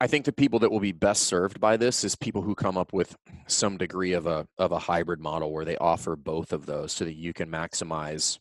[0.00, 2.76] I think the people that will be best served by this is people who come
[2.76, 6.66] up with some degree of a of a hybrid model where they offer both of
[6.66, 8.38] those so that you can maximize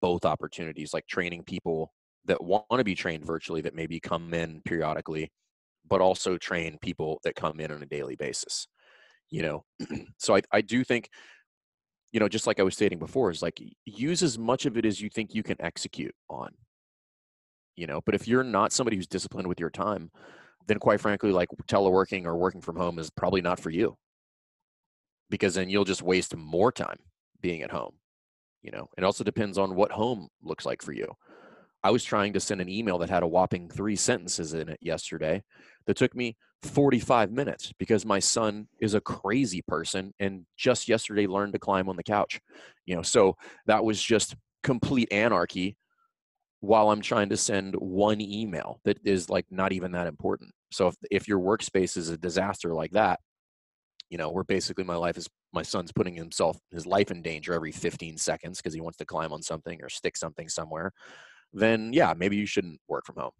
[0.00, 1.92] both opportunities, like training people
[2.26, 5.30] that want to be trained virtually that maybe come in periodically,
[5.88, 8.66] but also train people that come in on a daily basis.
[9.30, 9.64] You know,
[10.18, 11.08] so I, I do think,
[12.12, 14.84] you know, just like I was stating before, is like use as much of it
[14.84, 16.50] as you think you can execute on.
[17.76, 20.10] You know, but if you're not somebody who's disciplined with your time,
[20.66, 23.96] then quite frankly, like teleworking or working from home is probably not for you.
[25.30, 26.98] Because then you'll just waste more time
[27.40, 27.94] being at home
[28.62, 28.88] you know?
[28.96, 31.06] It also depends on what home looks like for you.
[31.84, 34.78] I was trying to send an email that had a whopping three sentences in it
[34.80, 35.42] yesterday
[35.86, 41.26] that took me 45 minutes because my son is a crazy person and just yesterday
[41.26, 42.40] learned to climb on the couch
[42.86, 43.02] you know?
[43.02, 45.76] So that was just complete anarchy
[46.62, 50.86] while i'm trying to send one email that is like not even that important so
[50.86, 53.18] if, if your workspace is a disaster like that
[54.08, 57.52] you know where basically my life is my son's putting himself his life in danger
[57.52, 60.92] every 15 seconds because he wants to climb on something or stick something somewhere
[61.52, 63.32] then yeah maybe you shouldn't work from home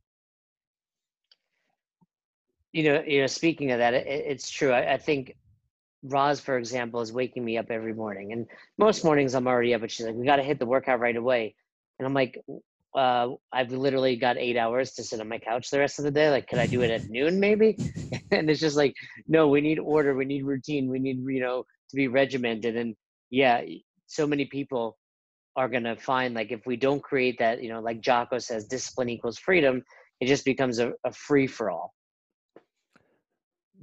[2.72, 5.36] you know you know speaking of that it, it's true I, I think
[6.02, 8.32] Roz, for example, is waking me up every morning.
[8.32, 10.98] And most mornings I'm already up, but she's like, we got to hit the workout
[10.98, 11.54] right away.
[11.98, 12.42] And I'm like,
[12.94, 16.10] uh, I've literally got eight hours to sit on my couch the rest of the
[16.10, 16.30] day.
[16.30, 17.76] Like, could I do it at noon maybe?
[18.30, 18.94] and it's just like,
[19.26, 22.76] no, we need order, we need routine, we need, you know, to be regimented.
[22.76, 22.94] And
[23.30, 23.62] yeah,
[24.06, 24.98] so many people
[25.56, 28.66] are going to find like if we don't create that, you know, like Jocko says,
[28.66, 29.82] discipline equals freedom,
[30.20, 31.92] it just becomes a, a free for all.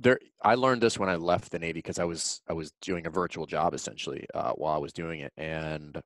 [0.02, 3.06] There, I learned this when I left the Navy because I was I was doing
[3.06, 6.02] a virtual job essentially uh, while I was doing it, and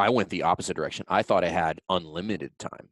[0.00, 1.04] I went the opposite direction.
[1.08, 2.88] I thought I had unlimited time.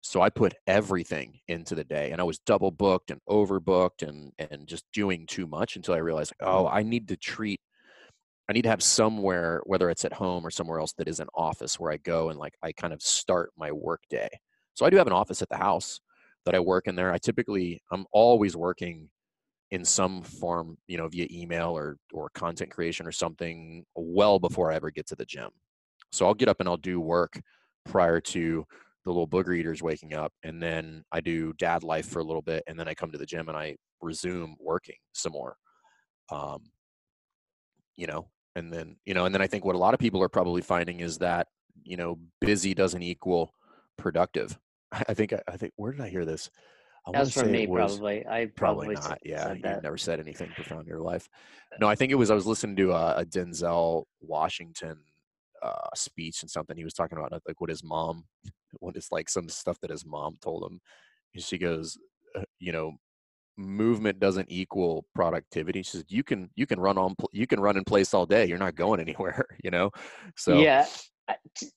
[0.00, 4.32] So I put everything into the day and I was double booked and overbooked and
[4.38, 7.60] and just doing too much until I realized, oh, I need to treat
[8.48, 11.28] I need to have somewhere, whether it's at home or somewhere else that is an
[11.34, 14.28] office where I go and like I kind of start my work day.
[14.74, 16.00] So I do have an office at the house
[16.44, 17.12] that I work in there.
[17.12, 19.08] I typically I'm always working
[19.70, 24.72] in some form, you know, via email or or content creation or something well before
[24.72, 25.50] I ever get to the gym.
[26.12, 27.40] So I'll get up and I'll do work
[27.84, 28.64] prior to
[29.04, 30.32] the little booger eaters waking up.
[30.44, 32.62] And then I do dad life for a little bit.
[32.66, 35.56] And then I come to the gym and I resume working some more.
[36.30, 36.62] Um,
[37.96, 40.22] you know, and then, you know, and then I think what a lot of people
[40.22, 41.48] are probably finding is that,
[41.82, 43.52] you know, busy doesn't equal
[43.98, 44.58] productive.
[44.92, 46.50] I think, I think, where did I hear this?
[47.06, 48.26] I that was from me, was, probably.
[48.26, 49.18] I probably, probably not.
[49.24, 51.28] Yeah, you've never said anything profound in your life.
[51.80, 52.30] No, I think it was.
[52.30, 54.98] I was listening to a, a Denzel Washington
[55.62, 58.24] uh, speech and something he was talking about like what his mom
[58.80, 60.80] when it's like some stuff that his mom told him.
[61.34, 61.96] And she goes,
[62.36, 62.92] uh, you know,
[63.56, 65.82] movement doesn't equal productivity.
[65.82, 68.46] She said, you can you can run on you can run in place all day.
[68.46, 69.46] You're not going anywhere.
[69.62, 69.90] You know.
[70.36, 70.86] So yeah,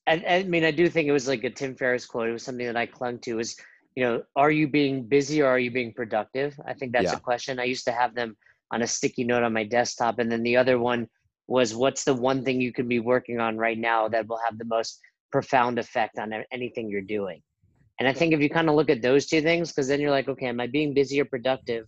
[0.08, 2.30] I, I mean, I do think it was like a Tim Ferriss quote.
[2.30, 3.36] It was something that I clung to.
[3.36, 3.56] Was
[3.96, 6.60] you know, are you being busy or are you being productive?
[6.68, 7.18] I think that's yeah.
[7.18, 7.60] a question.
[7.60, 8.36] I used to have them
[8.72, 11.08] on a sticky note on my desktop, and then the other one
[11.48, 14.58] was, what's the one thing you could be working on right now that will have
[14.58, 15.00] the most
[15.32, 17.42] profound effect on anything you're doing?
[18.00, 20.12] And I think if you kind of look at those two things, because then you're
[20.12, 21.88] like, okay, am I being busy or productive?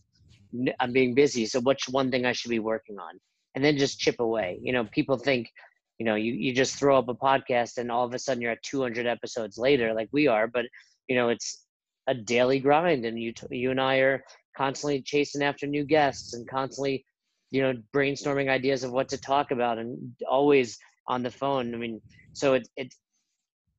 [0.79, 1.45] I'm being busy.
[1.45, 3.19] So what's one thing I should be working on?
[3.55, 4.59] And then just chip away.
[4.61, 5.51] You know, people think,
[5.97, 8.51] you know, you, you just throw up a podcast and all of a sudden you're
[8.51, 10.47] at 200 episodes later, like we are.
[10.47, 10.65] But,
[11.07, 11.65] you know, it's
[12.07, 13.03] a daily grind.
[13.03, 14.23] And you, you and I are
[14.55, 17.05] constantly chasing after new guests and constantly,
[17.51, 21.73] you know, brainstorming ideas of what to talk about and always on the phone.
[21.73, 22.01] I mean,
[22.33, 22.93] so it, it,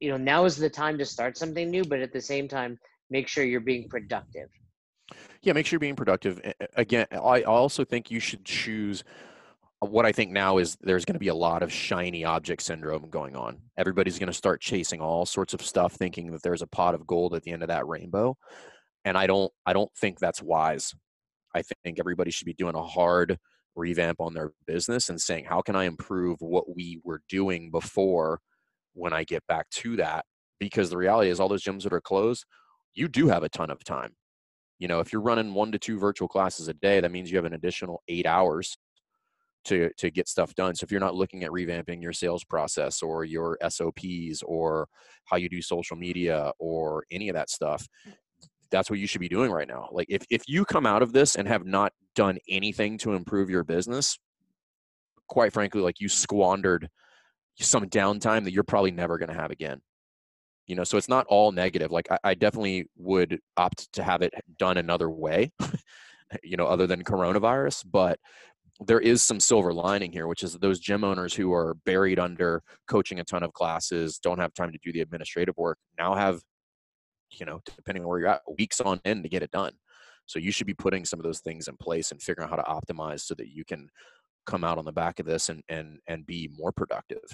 [0.00, 2.78] you know now is the time to start something new but at the same time
[3.10, 4.48] make sure you're being productive.
[5.42, 6.40] Yeah make sure you're being productive.
[6.76, 9.04] Again i also think you should choose
[9.80, 13.08] what i think now is there's going to be a lot of shiny object syndrome
[13.10, 13.58] going on.
[13.76, 17.06] Everybody's going to start chasing all sorts of stuff thinking that there's a pot of
[17.06, 18.36] gold at the end of that rainbow.
[19.04, 20.94] And i don't i don't think that's wise.
[21.54, 23.38] I think everybody should be doing a hard
[23.78, 28.40] revamp on their business and saying how can i improve what we were doing before
[28.98, 30.24] when I get back to that
[30.58, 32.44] because the reality is all those gyms that are closed,
[32.94, 34.12] you do have a ton of time.
[34.78, 37.38] You know, if you're running one to two virtual classes a day, that means you
[37.38, 38.76] have an additional eight hours
[39.64, 40.74] to to get stuff done.
[40.74, 44.88] So if you're not looking at revamping your sales process or your SOPs or
[45.24, 47.86] how you do social media or any of that stuff,
[48.70, 49.88] that's what you should be doing right now.
[49.92, 53.50] Like if if you come out of this and have not done anything to improve
[53.50, 54.18] your business,
[55.28, 56.88] quite frankly, like you squandered
[57.60, 59.80] some downtime that you're probably never going to have again
[60.68, 64.22] you know so it's not all negative like I, I, definitely would opt to have
[64.22, 65.50] it done another way
[66.44, 68.20] you know other than coronavirus but
[68.86, 72.62] there is some silver lining here which is those gym owners who are buried under
[72.86, 76.40] coaching a ton of classes don't have time to do the administrative work now have
[77.32, 79.72] you know depending on where you're at weeks on end to get it done.
[80.26, 82.62] So you should be putting some of those things in place and figuring out how
[82.62, 83.88] to optimize so that you can
[84.46, 87.24] come out on the back of this and and and be more productive.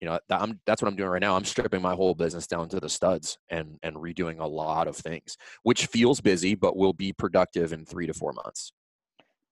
[0.00, 1.36] You know that, that's what i'm doing right now.
[1.36, 4.96] I'm stripping my whole business down to the studs and and redoing a lot of
[4.96, 8.72] things which feels busy but will be productive in three to four months.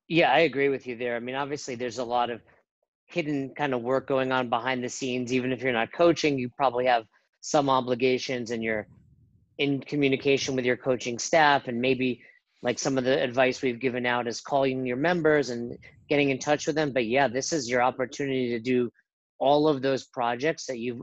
[0.08, 1.16] Yeah i agree with you there.
[1.16, 2.42] I mean obviously there's a lot of
[3.06, 5.32] hidden kind of work going on behind the scenes.
[5.32, 7.04] Even if you're not coaching you probably have
[7.40, 8.86] some obligations and you're
[9.58, 12.22] in communication with your coaching staff and maybe
[12.62, 15.76] like some of the advice we've given out is calling your members and
[16.08, 18.90] getting in touch with them but yeah this is your opportunity to do
[19.38, 21.02] all of those projects that you've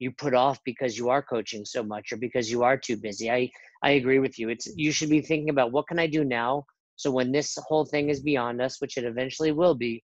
[0.00, 3.32] you put off because you are coaching so much or because you are too busy.
[3.32, 3.50] I
[3.82, 4.48] I agree with you.
[4.48, 6.66] It's you should be thinking about what can I do now
[6.98, 10.02] so when this whole thing is beyond us, which it eventually will be,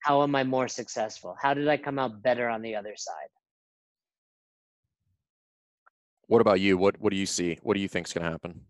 [0.00, 1.36] how am I more successful?
[1.40, 3.30] How did I come out better on the other side?
[6.28, 6.78] What about you?
[6.78, 7.58] What what do you see?
[7.62, 8.60] What do you think is going to happen?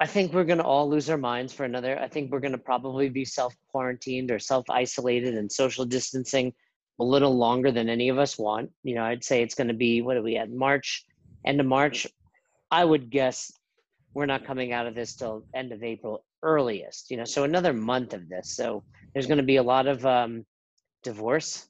[0.00, 1.98] I think we're going to all lose our minds for another.
[1.98, 6.52] I think we're going to probably be self quarantined or self isolated and social distancing
[7.00, 8.70] a little longer than any of us want.
[8.84, 11.04] You know, I'd say it's going to be, what are we at, March,
[11.44, 12.06] end of March?
[12.70, 13.50] I would guess
[14.14, 17.72] we're not coming out of this till end of April earliest, you know, so another
[17.72, 18.54] month of this.
[18.54, 20.44] So there's going to be a lot of um,
[21.02, 21.67] divorce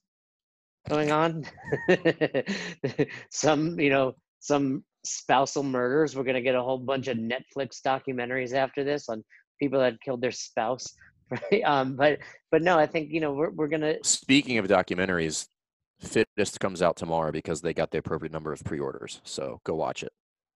[0.88, 1.44] going on.
[3.30, 6.16] some, you know, some spousal murders.
[6.16, 9.24] We're gonna get a whole bunch of Netflix documentaries after this on
[9.60, 10.86] people that killed their spouse.
[11.52, 11.62] Right?
[11.62, 12.20] Um, but
[12.50, 13.96] but no, I think you know we're we're gonna.
[14.02, 15.46] Speaking of documentaries,
[16.00, 19.20] Fittest comes out tomorrow because they got the appropriate number of pre-orders.
[19.24, 20.10] So go watch it.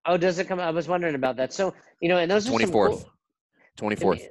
[0.06, 0.60] Oh, does it come?
[0.60, 1.52] I was wondering about that.
[1.52, 3.04] So you know, and those twenty fourth.
[3.76, 4.26] Twenty fourth.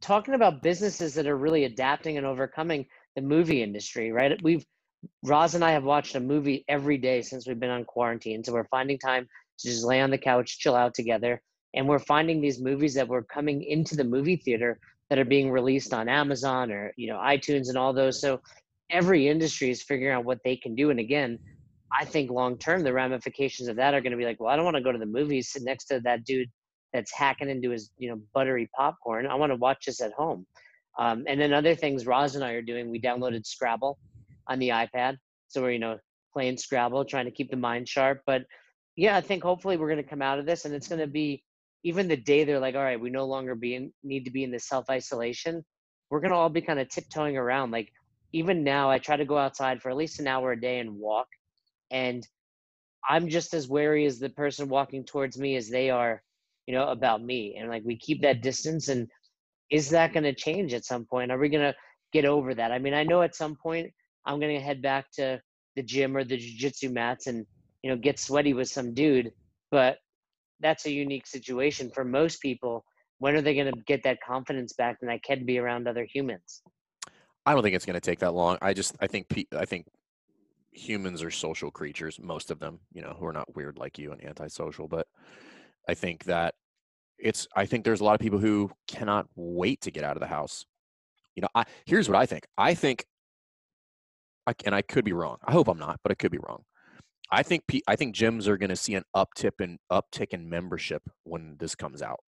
[0.00, 4.36] Talking about businesses that are really adapting and overcoming the movie industry, right?
[4.42, 4.66] We've
[5.22, 8.52] Roz and I have watched a movie every day since we've been on quarantine, so
[8.52, 9.28] we're finding time
[9.58, 11.40] to just lay on the couch, chill out together.
[11.74, 14.78] And we're finding these movies that were coming into the movie theater
[15.10, 18.20] that are being released on Amazon or you know iTunes and all those.
[18.20, 18.40] So
[18.90, 20.90] every industry is figuring out what they can do.
[20.90, 21.38] And again,
[21.92, 24.56] I think long term the ramifications of that are going to be like, well, I
[24.56, 26.50] don't want to go to the movies, sit next to that dude
[26.92, 29.26] that's hacking into his you know buttery popcorn.
[29.26, 30.46] I want to watch this at home.
[30.96, 33.98] Um, and then other things Roz and I are doing, we downloaded Scrabble
[34.48, 35.16] on the iPad,
[35.48, 35.98] so we're you know
[36.34, 38.20] playing Scrabble, trying to keep the mind sharp.
[38.26, 38.42] But
[38.96, 41.06] yeah, I think hopefully we're going to come out of this and it's going to
[41.06, 41.42] be
[41.84, 44.42] even the day they're like, all right, we no longer be in, need to be
[44.42, 45.64] in the self isolation.
[46.10, 47.70] We're going to all be kind of tiptoeing around.
[47.70, 47.90] Like
[48.32, 50.96] even now, I try to go outside for at least an hour a day and
[50.96, 51.28] walk.
[51.90, 52.26] And
[53.08, 56.22] I'm just as wary as the person walking towards me as they are,
[56.66, 57.56] you know, about me.
[57.58, 58.88] And like we keep that distance.
[58.88, 59.08] And
[59.70, 61.30] is that going to change at some point?
[61.30, 61.76] Are we going to
[62.12, 62.72] get over that?
[62.72, 63.92] I mean, I know at some point
[64.26, 65.40] I'm to head back to
[65.76, 67.46] the gym or the jiu-jitsu mats and,
[67.82, 69.32] you know, get sweaty with some dude,
[69.70, 69.98] but
[70.60, 72.84] that's a unique situation for most people.
[73.18, 76.06] When are they going to get that confidence back and I can be around other
[76.12, 76.62] humans?
[77.46, 78.58] I don't think it's going to take that long.
[78.62, 79.86] I just I think I think
[80.72, 84.12] humans are social creatures, most of them, you know, who are not weird like you
[84.12, 85.06] and antisocial, but
[85.88, 86.54] I think that
[87.18, 90.20] it's I think there's a lot of people who cannot wait to get out of
[90.20, 90.64] the house.
[91.36, 92.46] You know, I here's what I think.
[92.56, 93.04] I think
[94.46, 95.38] I, and I could be wrong.
[95.44, 96.62] I hope I'm not, but I could be wrong.
[97.30, 101.02] I think I think gyms are going to see an uptick in uptick in membership
[101.24, 102.20] when this comes out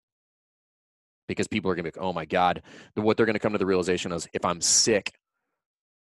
[1.29, 2.63] because people are going to be like, oh my god,
[2.95, 5.13] what they're going to come to the realization is if I'm sick,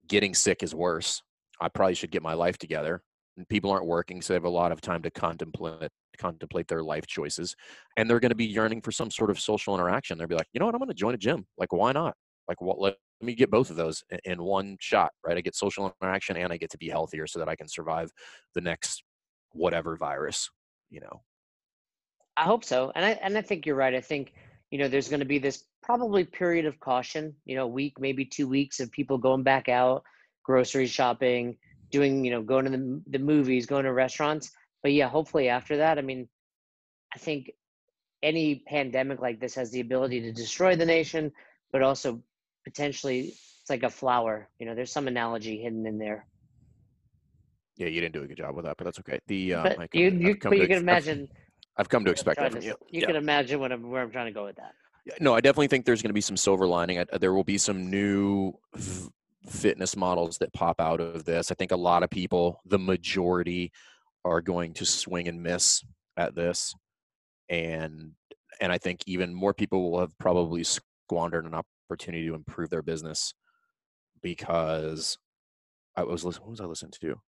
[0.07, 1.23] getting sick is worse.
[1.61, 3.03] I probably should get my life together.
[3.37, 6.83] And people aren't working, so they have a lot of time to contemplate contemplate their
[6.83, 7.55] life choices,
[7.99, 10.17] and they're going to be yearning for some sort of social interaction.
[10.17, 11.45] They'll be like, you know what, I'm going to join a gym.
[11.59, 12.15] Like, why not?
[12.49, 12.97] Like, what?
[13.23, 15.37] Me get both of those in one shot, right?
[15.37, 18.11] I get social interaction and I get to be healthier so that I can survive
[18.55, 19.03] the next
[19.53, 20.51] whatever virus,
[20.91, 21.23] you know.
[22.37, 23.95] I hope so, and I and I think you're right.
[23.95, 24.35] I think
[24.71, 27.95] you know there's going to be this probably period of caution, you know, a week,
[28.01, 30.03] maybe two weeks of people going back out,
[30.43, 31.57] grocery shopping,
[31.91, 34.51] doing, you know, going to the, the movies, going to restaurants.
[34.83, 36.29] But yeah, hopefully after that, I mean,
[37.15, 37.53] I think
[38.23, 41.31] any pandemic like this has the ability to destroy the nation,
[41.71, 42.21] but also
[42.67, 44.49] potentially it's like a flower.
[44.59, 46.27] You know, there's some analogy hidden in there.
[47.77, 49.21] Yeah, you didn't do a good job with that, but that's okay.
[49.29, 51.29] The uh, but you, you, but you can imagine.
[51.31, 52.75] I've, I've come to expect that from you.
[52.91, 53.07] You yeah.
[53.07, 54.73] can imagine what I'm, where I'm trying to go with that.
[55.21, 56.99] No, I definitely think there's going to be some silver lining.
[56.99, 58.55] I, there will be some new
[59.49, 61.53] fitness models that pop out of this.
[61.53, 63.73] I think a lot of people, the majority,
[64.25, 65.85] are going to swing and miss
[66.17, 66.75] at this,
[67.49, 68.13] and
[68.61, 71.55] and I think even more people will have probably squandered an
[71.89, 73.35] opportunity to improve their business
[74.23, 75.19] because
[75.97, 76.47] I was listening.
[76.47, 77.21] What was I listening to?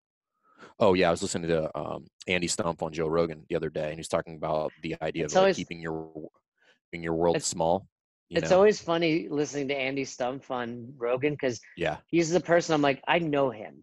[0.80, 3.90] Oh yeah, I was listening to um, Andy Stumpf on Joe Rogan the other day,
[3.90, 6.10] and he's talking about the idea it's of always, like keeping your
[6.90, 7.86] keeping your world small
[8.30, 8.56] it's know?
[8.56, 13.02] always funny listening to Andy Stumpf on Rogan because yeah, he's the person I'm like,
[13.08, 13.82] I know him.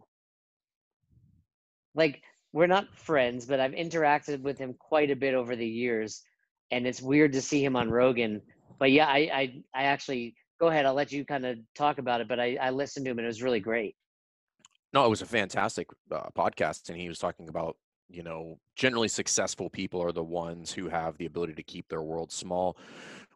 [1.94, 2.22] Like
[2.52, 6.22] we're not friends, but I've interacted with him quite a bit over the years,
[6.70, 8.42] and it's weird to see him on Rogan.
[8.78, 10.86] But yeah, I I, I actually go ahead.
[10.86, 12.28] I'll let you kind of talk about it.
[12.28, 13.96] But I I listened to him and it was really great.
[14.92, 17.76] No, it was a fantastic uh, podcast, and he was talking about
[18.08, 22.02] you know generally successful people are the ones who have the ability to keep their
[22.02, 22.76] world small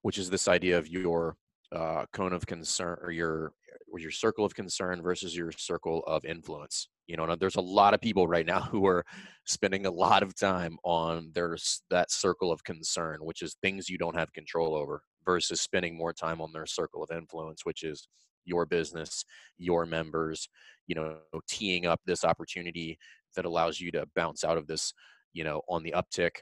[0.02, 1.36] which is this idea of your
[1.74, 3.52] uh, cone of concern or your
[3.92, 6.88] or your circle of concern versus your circle of influence.
[7.06, 9.04] You know, there's a lot of people right now who are
[9.46, 11.56] spending a lot of time on their
[11.90, 16.12] that circle of concern, which is things you don't have control over, versus spending more
[16.12, 18.08] time on their circle of influence, which is
[18.44, 19.24] your business,
[19.58, 20.48] your members.
[20.86, 21.18] You know,
[21.48, 22.98] teeing up this opportunity
[23.36, 24.92] that allows you to bounce out of this,
[25.32, 26.32] you know, on the uptick.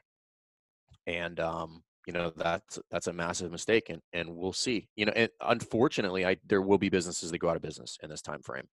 [1.06, 5.12] And um, you know that's that's a massive mistake and and we'll see you know
[5.14, 8.40] and unfortunately i there will be businesses that go out of business in this time
[8.40, 8.66] frame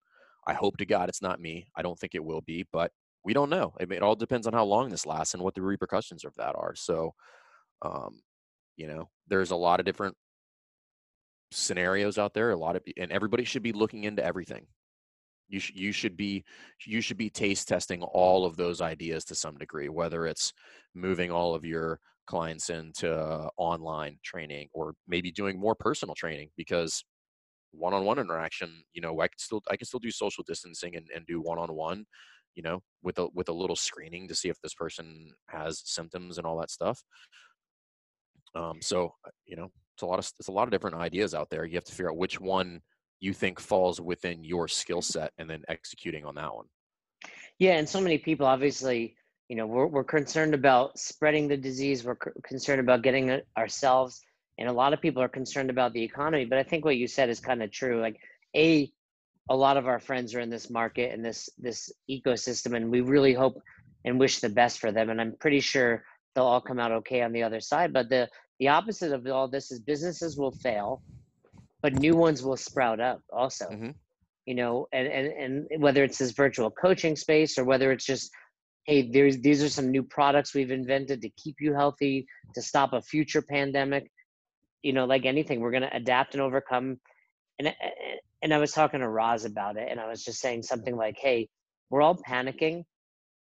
[0.48, 2.92] i hope to god it's not me i don't think it will be but
[3.26, 6.24] we don't know it all depends on how long this lasts and what the repercussions
[6.24, 7.14] of that are so
[7.82, 8.22] um
[8.78, 10.16] you know there's a lot of different
[11.52, 14.66] scenarios out there a lot of and everybody should be looking into everything.
[15.48, 16.44] You should you should be
[16.86, 20.52] you should be taste testing all of those ideas to some degree whether it's
[20.96, 26.50] moving all of your clients into uh, online training or maybe doing more personal training
[26.58, 27.04] because
[27.72, 31.26] one-on-one interaction you know i can still i can still do social distancing and, and
[31.28, 32.06] do one-on-one
[32.56, 36.38] you know with a with a little screening to see if this person has symptoms
[36.38, 37.04] and all that stuff
[38.56, 41.34] um so uh, you know it's a lot of it's a lot of different ideas
[41.34, 41.66] out there.
[41.66, 42.82] You have to figure out which one
[43.22, 46.66] you think falls within your skill set and then executing on that one.
[47.60, 49.16] Yeah and so many people obviously
[49.48, 53.48] you know we're, we're concerned about spreading the disease we're c- concerned about getting it
[53.58, 54.22] ourselves
[54.58, 57.08] and a lot of people are concerned about the economy but i think what you
[57.08, 58.18] said is kind of true like
[58.56, 58.92] a
[59.50, 63.02] a lot of our friends are in this market and this this ecosystem and we
[63.02, 63.62] really hope
[64.04, 66.04] and wish the best for them and i'm pretty sure
[66.34, 68.28] they'll all come out okay on the other side but the
[68.60, 71.02] the opposite of all this is businesses will fail
[71.82, 73.92] but new ones will sprout up also mm-hmm.
[74.46, 78.32] you know and, and and whether it's this virtual coaching space or whether it's just
[78.86, 82.94] hey, there's these are some new products we've invented to keep you healthy, to stop
[82.94, 84.12] a future pandemic.
[84.84, 87.00] You know, like anything, we're gonna adapt and overcome.
[87.60, 87.74] And
[88.42, 91.18] and I was talking to Roz about it, and I was just saying something like,
[91.18, 91.50] hey,
[91.90, 92.84] we're all panicking,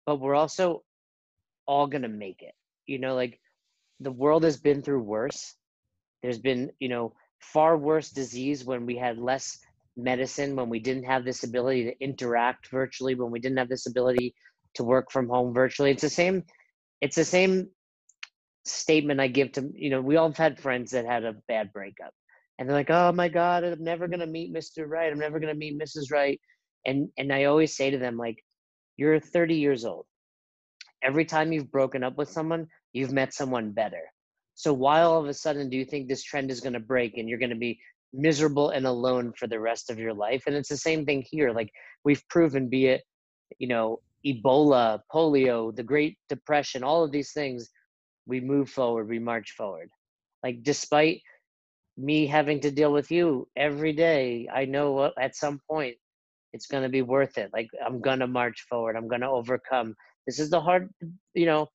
[0.07, 0.83] but we're also
[1.67, 2.55] all going to make it.
[2.87, 3.39] You know, like
[4.01, 5.55] the world has been through worse.
[6.23, 9.59] There's been, you know, far worse disease when we had less
[9.97, 13.87] medicine, when we didn't have this ability to interact virtually, when we didn't have this
[13.87, 14.35] ability
[14.75, 15.91] to work from home virtually.
[15.91, 16.45] It's the same.
[17.01, 17.69] It's the same
[18.65, 20.01] statement I give to you know.
[20.01, 22.13] We all have had friends that had a bad breakup,
[22.59, 24.89] and they're like, "Oh my God, I'm never gonna meet Mr.
[24.89, 25.13] Right.
[25.13, 26.11] I'm never gonna meet Mrs.
[26.13, 26.41] Right."
[26.87, 28.45] And and I always say to them like,
[28.97, 30.07] "You're 30 years old.
[31.03, 34.03] Every time you've broken up with someone, you've met someone better.
[34.55, 37.17] So why all of a sudden do you think this trend is going to break
[37.17, 37.79] and you're going to be
[38.13, 40.45] miserable and alone for the rest of your life?
[40.47, 41.53] And it's the same thing here.
[41.53, 41.71] Like
[42.05, 43.03] we've proven, be it,
[43.59, 47.69] you know, Ebola, polio, the Great Depression, all of these things,
[48.27, 49.91] we move forward, we march forward.
[50.43, 51.23] Like despite
[51.97, 55.97] me having to deal with you every day, I know at some point
[56.53, 57.51] it's going to be worth it.
[57.53, 58.97] Like I'm going to march forward.
[58.97, 59.95] I'm going to overcome.
[60.27, 60.91] This is the hard,
[61.35, 61.69] you know,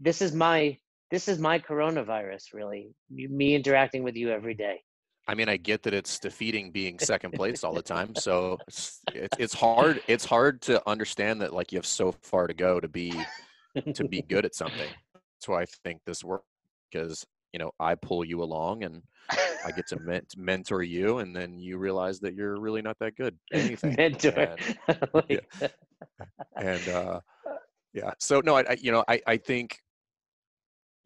[0.00, 0.76] this is my
[1.10, 4.80] this is my coronavirus really me interacting with you every day
[5.28, 9.00] i mean i get that it's defeating being second place all the time so it's,
[9.38, 12.88] it's, hard it's hard to understand that like you have so far to go to
[12.88, 13.12] be
[13.94, 16.46] to be good at something that's why i think this works
[16.90, 19.02] because you know i pull you along and
[19.64, 23.16] i get to ment- mentor you and then you realize that you're really not that
[23.16, 24.56] good anything mentor
[24.88, 25.68] and, like yeah.
[26.56, 27.20] and uh
[27.92, 29.78] yeah so no I, I you know i i think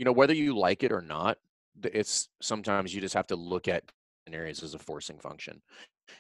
[0.00, 1.36] you know whether you like it or not
[1.84, 3.84] it's sometimes you just have to look at
[4.32, 5.60] areas as a forcing function.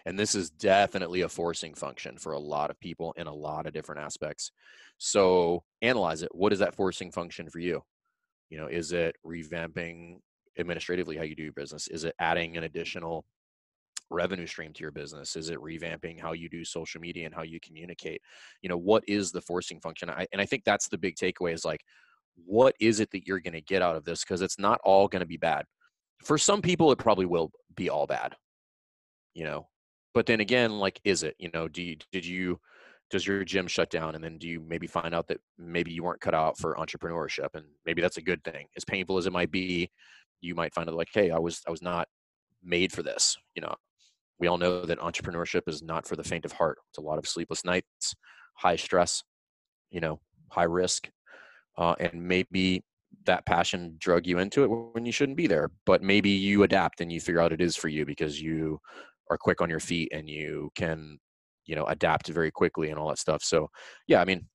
[0.06, 3.66] And this is definitely a forcing function for a lot of people in a lot
[3.66, 4.52] of different aspects.
[4.98, 6.28] So analyze it.
[6.32, 7.82] What is that forcing function for you?
[8.50, 10.18] You know is it revamping
[10.58, 11.88] administratively how you do your business?
[11.88, 13.24] Is it adding an additional
[14.10, 15.36] revenue stream to your business?
[15.36, 18.20] Is it revamping how you do social media and how you communicate?
[18.62, 20.10] You know what is the forcing function?
[20.10, 21.82] I, and i think that's the big takeaway is like
[22.44, 24.24] what is it that you're going to get out of this?
[24.24, 25.64] Because it's not all going to be bad.
[26.22, 28.34] For some people it probably will be all bad
[29.34, 29.68] you know?
[30.12, 31.68] But then again like is it you know?
[31.68, 32.60] Do you did you
[33.10, 34.14] does your gym shut down?
[34.14, 37.48] And then do you maybe find out that maybe you weren't cut out for entrepreneurship
[37.54, 38.66] and maybe that's a good thing.
[38.76, 39.90] As painful as it might be
[40.40, 42.08] you might find out like hey i was i was not
[42.62, 43.74] made for this you know?
[44.38, 46.78] We all know that entrepreneurship is not for the faint of heart.
[46.90, 48.14] It's a lot of sleepless nights
[48.54, 49.22] high stress
[49.90, 50.20] you know
[50.50, 51.08] high risk
[51.78, 52.82] uh, and maybe
[53.24, 57.00] that passion drug you into it when you shouldn't be there but maybe you adapt
[57.00, 58.78] and you figure out it is for you because you
[59.30, 61.18] are quick on your feet and you can
[61.66, 63.42] you know adapt very quickly and all that stuff.
[63.42, 63.68] So
[64.06, 64.46] yeah i mean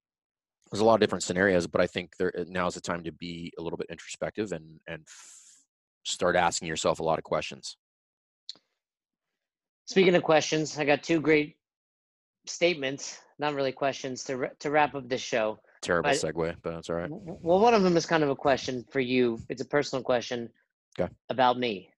[0.72, 3.11] there's a lot of different scenarios but i think there now is the time to
[3.11, 5.45] be a little bit introspective and and f-
[6.03, 7.78] start asking yourself a lot of questions.
[9.86, 11.57] Speaking of questions i got two great
[12.50, 16.89] statements not really questions to to wrap up this show terrible but, segue, but that's
[16.89, 17.10] all right.
[17.10, 19.39] Well, one of them is kind of a question for you.
[19.50, 20.50] It's a personal question
[21.00, 21.12] okay.
[21.30, 21.89] about me.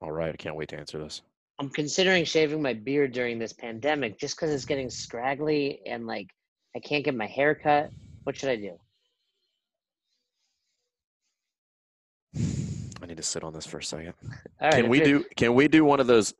[0.00, 0.32] All right.
[0.32, 1.22] I can't wait to answer this.
[1.58, 6.28] I'm considering shaving my beard during this pandemic just because it's getting scraggly and like
[6.76, 7.90] I can't get my hair cut.
[8.24, 8.78] What should I do?
[13.02, 14.14] I need to sit on this for a second.
[14.60, 16.34] Right, can we do can we do one of those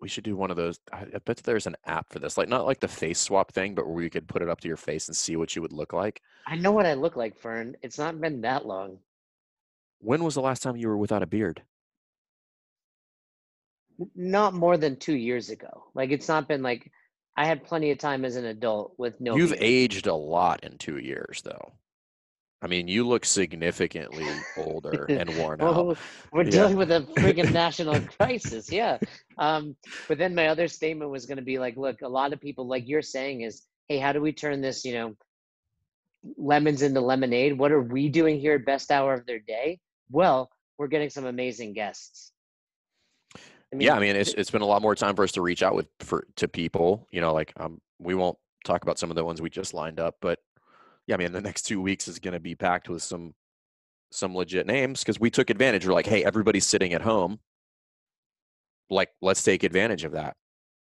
[0.00, 0.78] we should do one of those.
[0.92, 3.88] I, bet there's an app for this, like not like the face swap thing, but
[3.88, 5.92] where you could put it up to your face and see what you would look
[5.92, 6.22] like.
[6.46, 7.76] I know what I look like, Fern.
[7.82, 8.98] It's not been that long.
[10.00, 11.62] When was the last time you were without a beard?
[14.14, 15.84] Not more than two years ago.
[15.94, 16.90] Like it's not been like
[17.36, 19.36] I had plenty of time as an adult with no.
[19.36, 19.62] You've beard.
[19.62, 21.72] aged a lot in two years, though.
[22.62, 24.26] I mean, you look significantly
[24.56, 25.98] older and worn well, out.
[26.32, 26.50] We're yeah.
[26.50, 28.98] dealing with a freaking national crisis, yeah.
[29.36, 29.76] Um,
[30.08, 32.66] but then my other statement was going to be like, look, a lot of people,
[32.66, 35.14] like you're saying, is, hey, how do we turn this, you know,
[36.38, 37.58] lemons into lemonade?
[37.58, 39.78] What are we doing here at best hour of their day?
[40.10, 42.32] Well, we're getting some amazing guests.
[43.34, 45.42] I mean, yeah, I mean, it's it's been a lot more time for us to
[45.42, 47.06] reach out with for to people.
[47.10, 49.98] You know, like um, we won't talk about some of the ones we just lined
[49.98, 50.38] up, but
[51.06, 53.34] yeah, I mean, the next two weeks is going to be packed with some
[54.12, 55.86] some legit names because we took advantage.
[55.86, 57.38] We're like, hey, everybody's sitting at home.
[58.88, 60.36] Like, let's take advantage of that.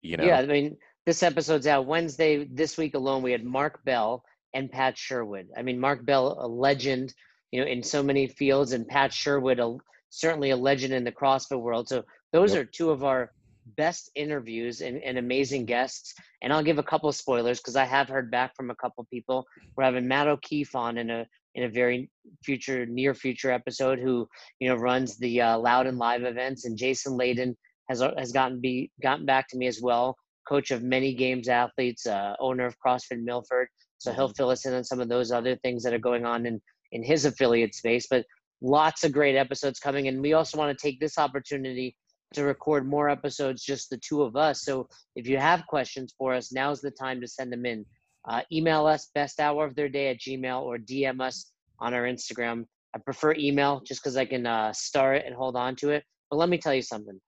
[0.02, 0.24] You know?
[0.24, 2.44] Yeah, I mean, this episode's out Wednesday.
[2.50, 5.48] This week alone, we had Mark Bell and Pat Sherwood.
[5.56, 7.14] I mean, Mark Bell, a legend,
[7.52, 9.76] you know, in so many fields, and Pat Sherwood, a,
[10.10, 11.88] certainly a legend in the CrossFit world.
[11.88, 12.62] So those yep.
[12.62, 13.30] are two of our
[13.76, 16.14] best interviews and, and amazing guests.
[16.42, 19.06] And I'll give a couple of spoilers because I have heard back from a couple
[19.10, 19.46] people.
[19.76, 22.10] We're having Matt O'Keefe on in a in a very
[22.42, 24.26] future, near future episode, who
[24.58, 27.54] you know runs the uh, Loud and Live events, and Jason Leydon
[27.88, 30.16] has uh, has gotten be gotten back to me as well.
[30.48, 33.68] Coach of many games athletes, uh, owner of CrossFit Milford.
[33.98, 36.44] So he'll fill us in on some of those other things that are going on
[36.44, 36.60] in,
[36.90, 38.08] in his affiliate space.
[38.10, 38.24] But
[38.60, 40.08] lots of great episodes coming.
[40.08, 41.94] And we also want to take this opportunity
[42.34, 44.62] to record more episodes, just the two of us.
[44.62, 47.84] So if you have questions for us, now's the time to send them in.
[48.28, 52.04] Uh, email us best hour of their day at gmail or DM us on our
[52.04, 52.66] Instagram.
[52.94, 56.04] I prefer email just because I can uh, star it and hold on to it.
[56.30, 57.20] But let me tell you something.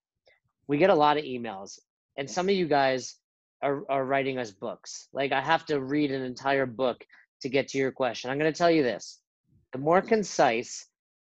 [0.68, 1.78] We get a lot of emails,
[2.16, 3.16] and some of you guys
[3.62, 5.08] are, are writing us books.
[5.12, 7.04] Like I have to read an entire book
[7.42, 8.30] to get to your question.
[8.30, 9.20] I'm going to tell you this
[9.72, 10.86] the more concise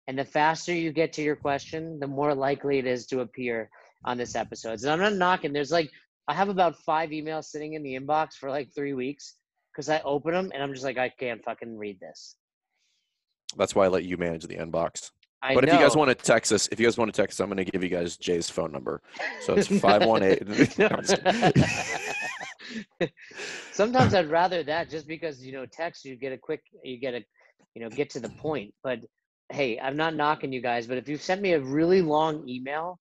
[0.07, 3.69] and the faster you get to your question, the more likely it is to appear
[4.03, 4.81] on this episode.
[4.81, 5.51] And I'm not knocking.
[5.51, 5.89] There's like,
[6.27, 9.35] I have about five emails sitting in the inbox for like three weeks
[9.73, 12.35] because I open them and I'm just like, I can't fucking read this.
[13.57, 15.11] That's why I let you manage the inbox.
[15.41, 15.73] I but know.
[15.73, 17.49] if you guys want to text us, if you guys want to text, us, I'm
[17.49, 19.01] going to give you guys Jay's phone number.
[19.41, 20.41] So it's five one eight.
[23.71, 27.13] Sometimes I'd rather that just because you know text you get a quick you get
[27.13, 27.23] a
[27.75, 28.73] you know get to the point.
[28.83, 29.01] But
[29.51, 32.99] hey, I'm not knocking you guys, but if you sent me a really long email,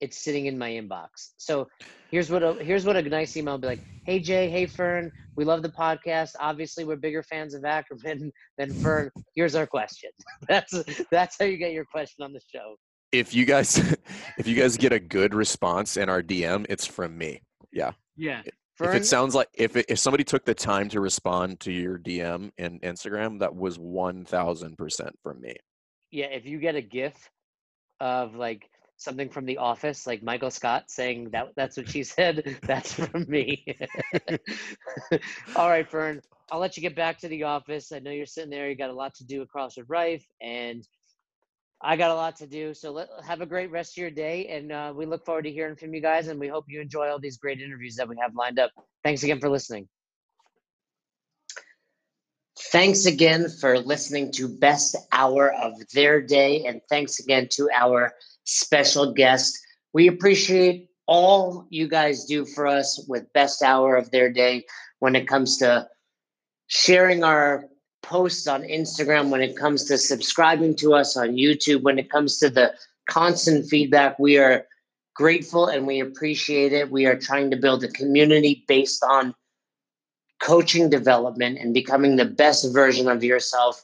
[0.00, 1.08] it's sitting in my inbox.
[1.36, 1.68] So
[2.10, 3.80] here's what a here's what a nice email would be like.
[4.04, 6.32] Hey Jay, hey Fern, we love the podcast.
[6.40, 9.10] Obviously, we're bigger fans of Ackerman than Fern.
[9.34, 10.10] Here's our question.
[10.48, 10.74] That's
[11.10, 12.76] that's how you get your question on the show.
[13.12, 13.78] If you guys,
[14.38, 17.40] if you guys get a good response in our DM, it's from me.
[17.72, 17.92] Yeah.
[18.16, 18.42] Yeah.
[18.80, 21.98] if it sounds like if it, if somebody took the time to respond to your
[21.98, 25.54] DM in Instagram, that was one thousand percent from me.
[26.14, 27.30] Yeah, if you get a GIF
[28.00, 32.58] of like something from The Office, like Michael Scott saying that that's what she said,
[32.62, 33.66] that's from me.
[35.56, 37.90] All right, Fern, I'll let you get back to the office.
[37.90, 38.70] I know you're sitting there.
[38.70, 40.86] You got a lot to do across with Rife, and
[41.82, 42.74] I got a lot to do.
[42.74, 45.50] So let, have a great rest of your day, and uh, we look forward to
[45.50, 46.28] hearing from you guys.
[46.28, 48.70] And we hope you enjoy all these great interviews that we have lined up.
[49.02, 49.88] Thanks again for listening.
[52.56, 56.64] Thanks again for listening to Best Hour of Their Day.
[56.64, 59.58] And thanks again to our special guest.
[59.92, 64.64] We appreciate all you guys do for us with Best Hour of Their Day
[65.00, 65.88] when it comes to
[66.68, 67.66] sharing our
[68.02, 72.38] posts on Instagram, when it comes to subscribing to us on YouTube, when it comes
[72.38, 72.72] to the
[73.08, 74.18] constant feedback.
[74.18, 74.66] We are
[75.14, 76.90] grateful and we appreciate it.
[76.90, 79.34] We are trying to build a community based on
[80.44, 83.82] coaching development and becoming the best version of yourself.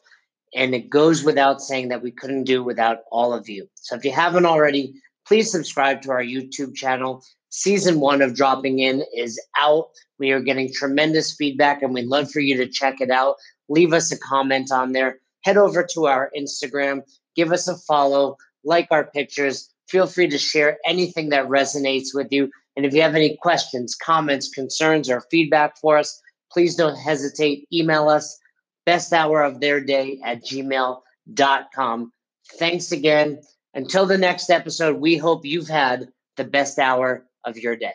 [0.54, 3.66] And it goes without saying that we couldn't do without all of you.
[3.74, 4.94] So if you haven't already,
[5.26, 7.24] please subscribe to our YouTube channel.
[7.48, 9.88] Season one of Dropping In is out.
[10.18, 13.36] We are getting tremendous feedback and we'd love for you to check it out.
[13.70, 15.18] Leave us a comment on there.
[15.44, 17.00] Head over to our Instagram,
[17.34, 19.70] give us a follow, like our pictures.
[19.88, 22.50] Feel free to share anything that resonates with you.
[22.76, 26.20] And if you have any questions, comments, concerns, or feedback for us,
[26.52, 27.66] please don't hesitate.
[27.72, 28.38] Email us
[28.86, 32.12] best hour of their day at gmail.com.
[32.58, 33.40] Thanks again.
[33.74, 37.94] Until the next episode, we hope you've had the best hour of your day.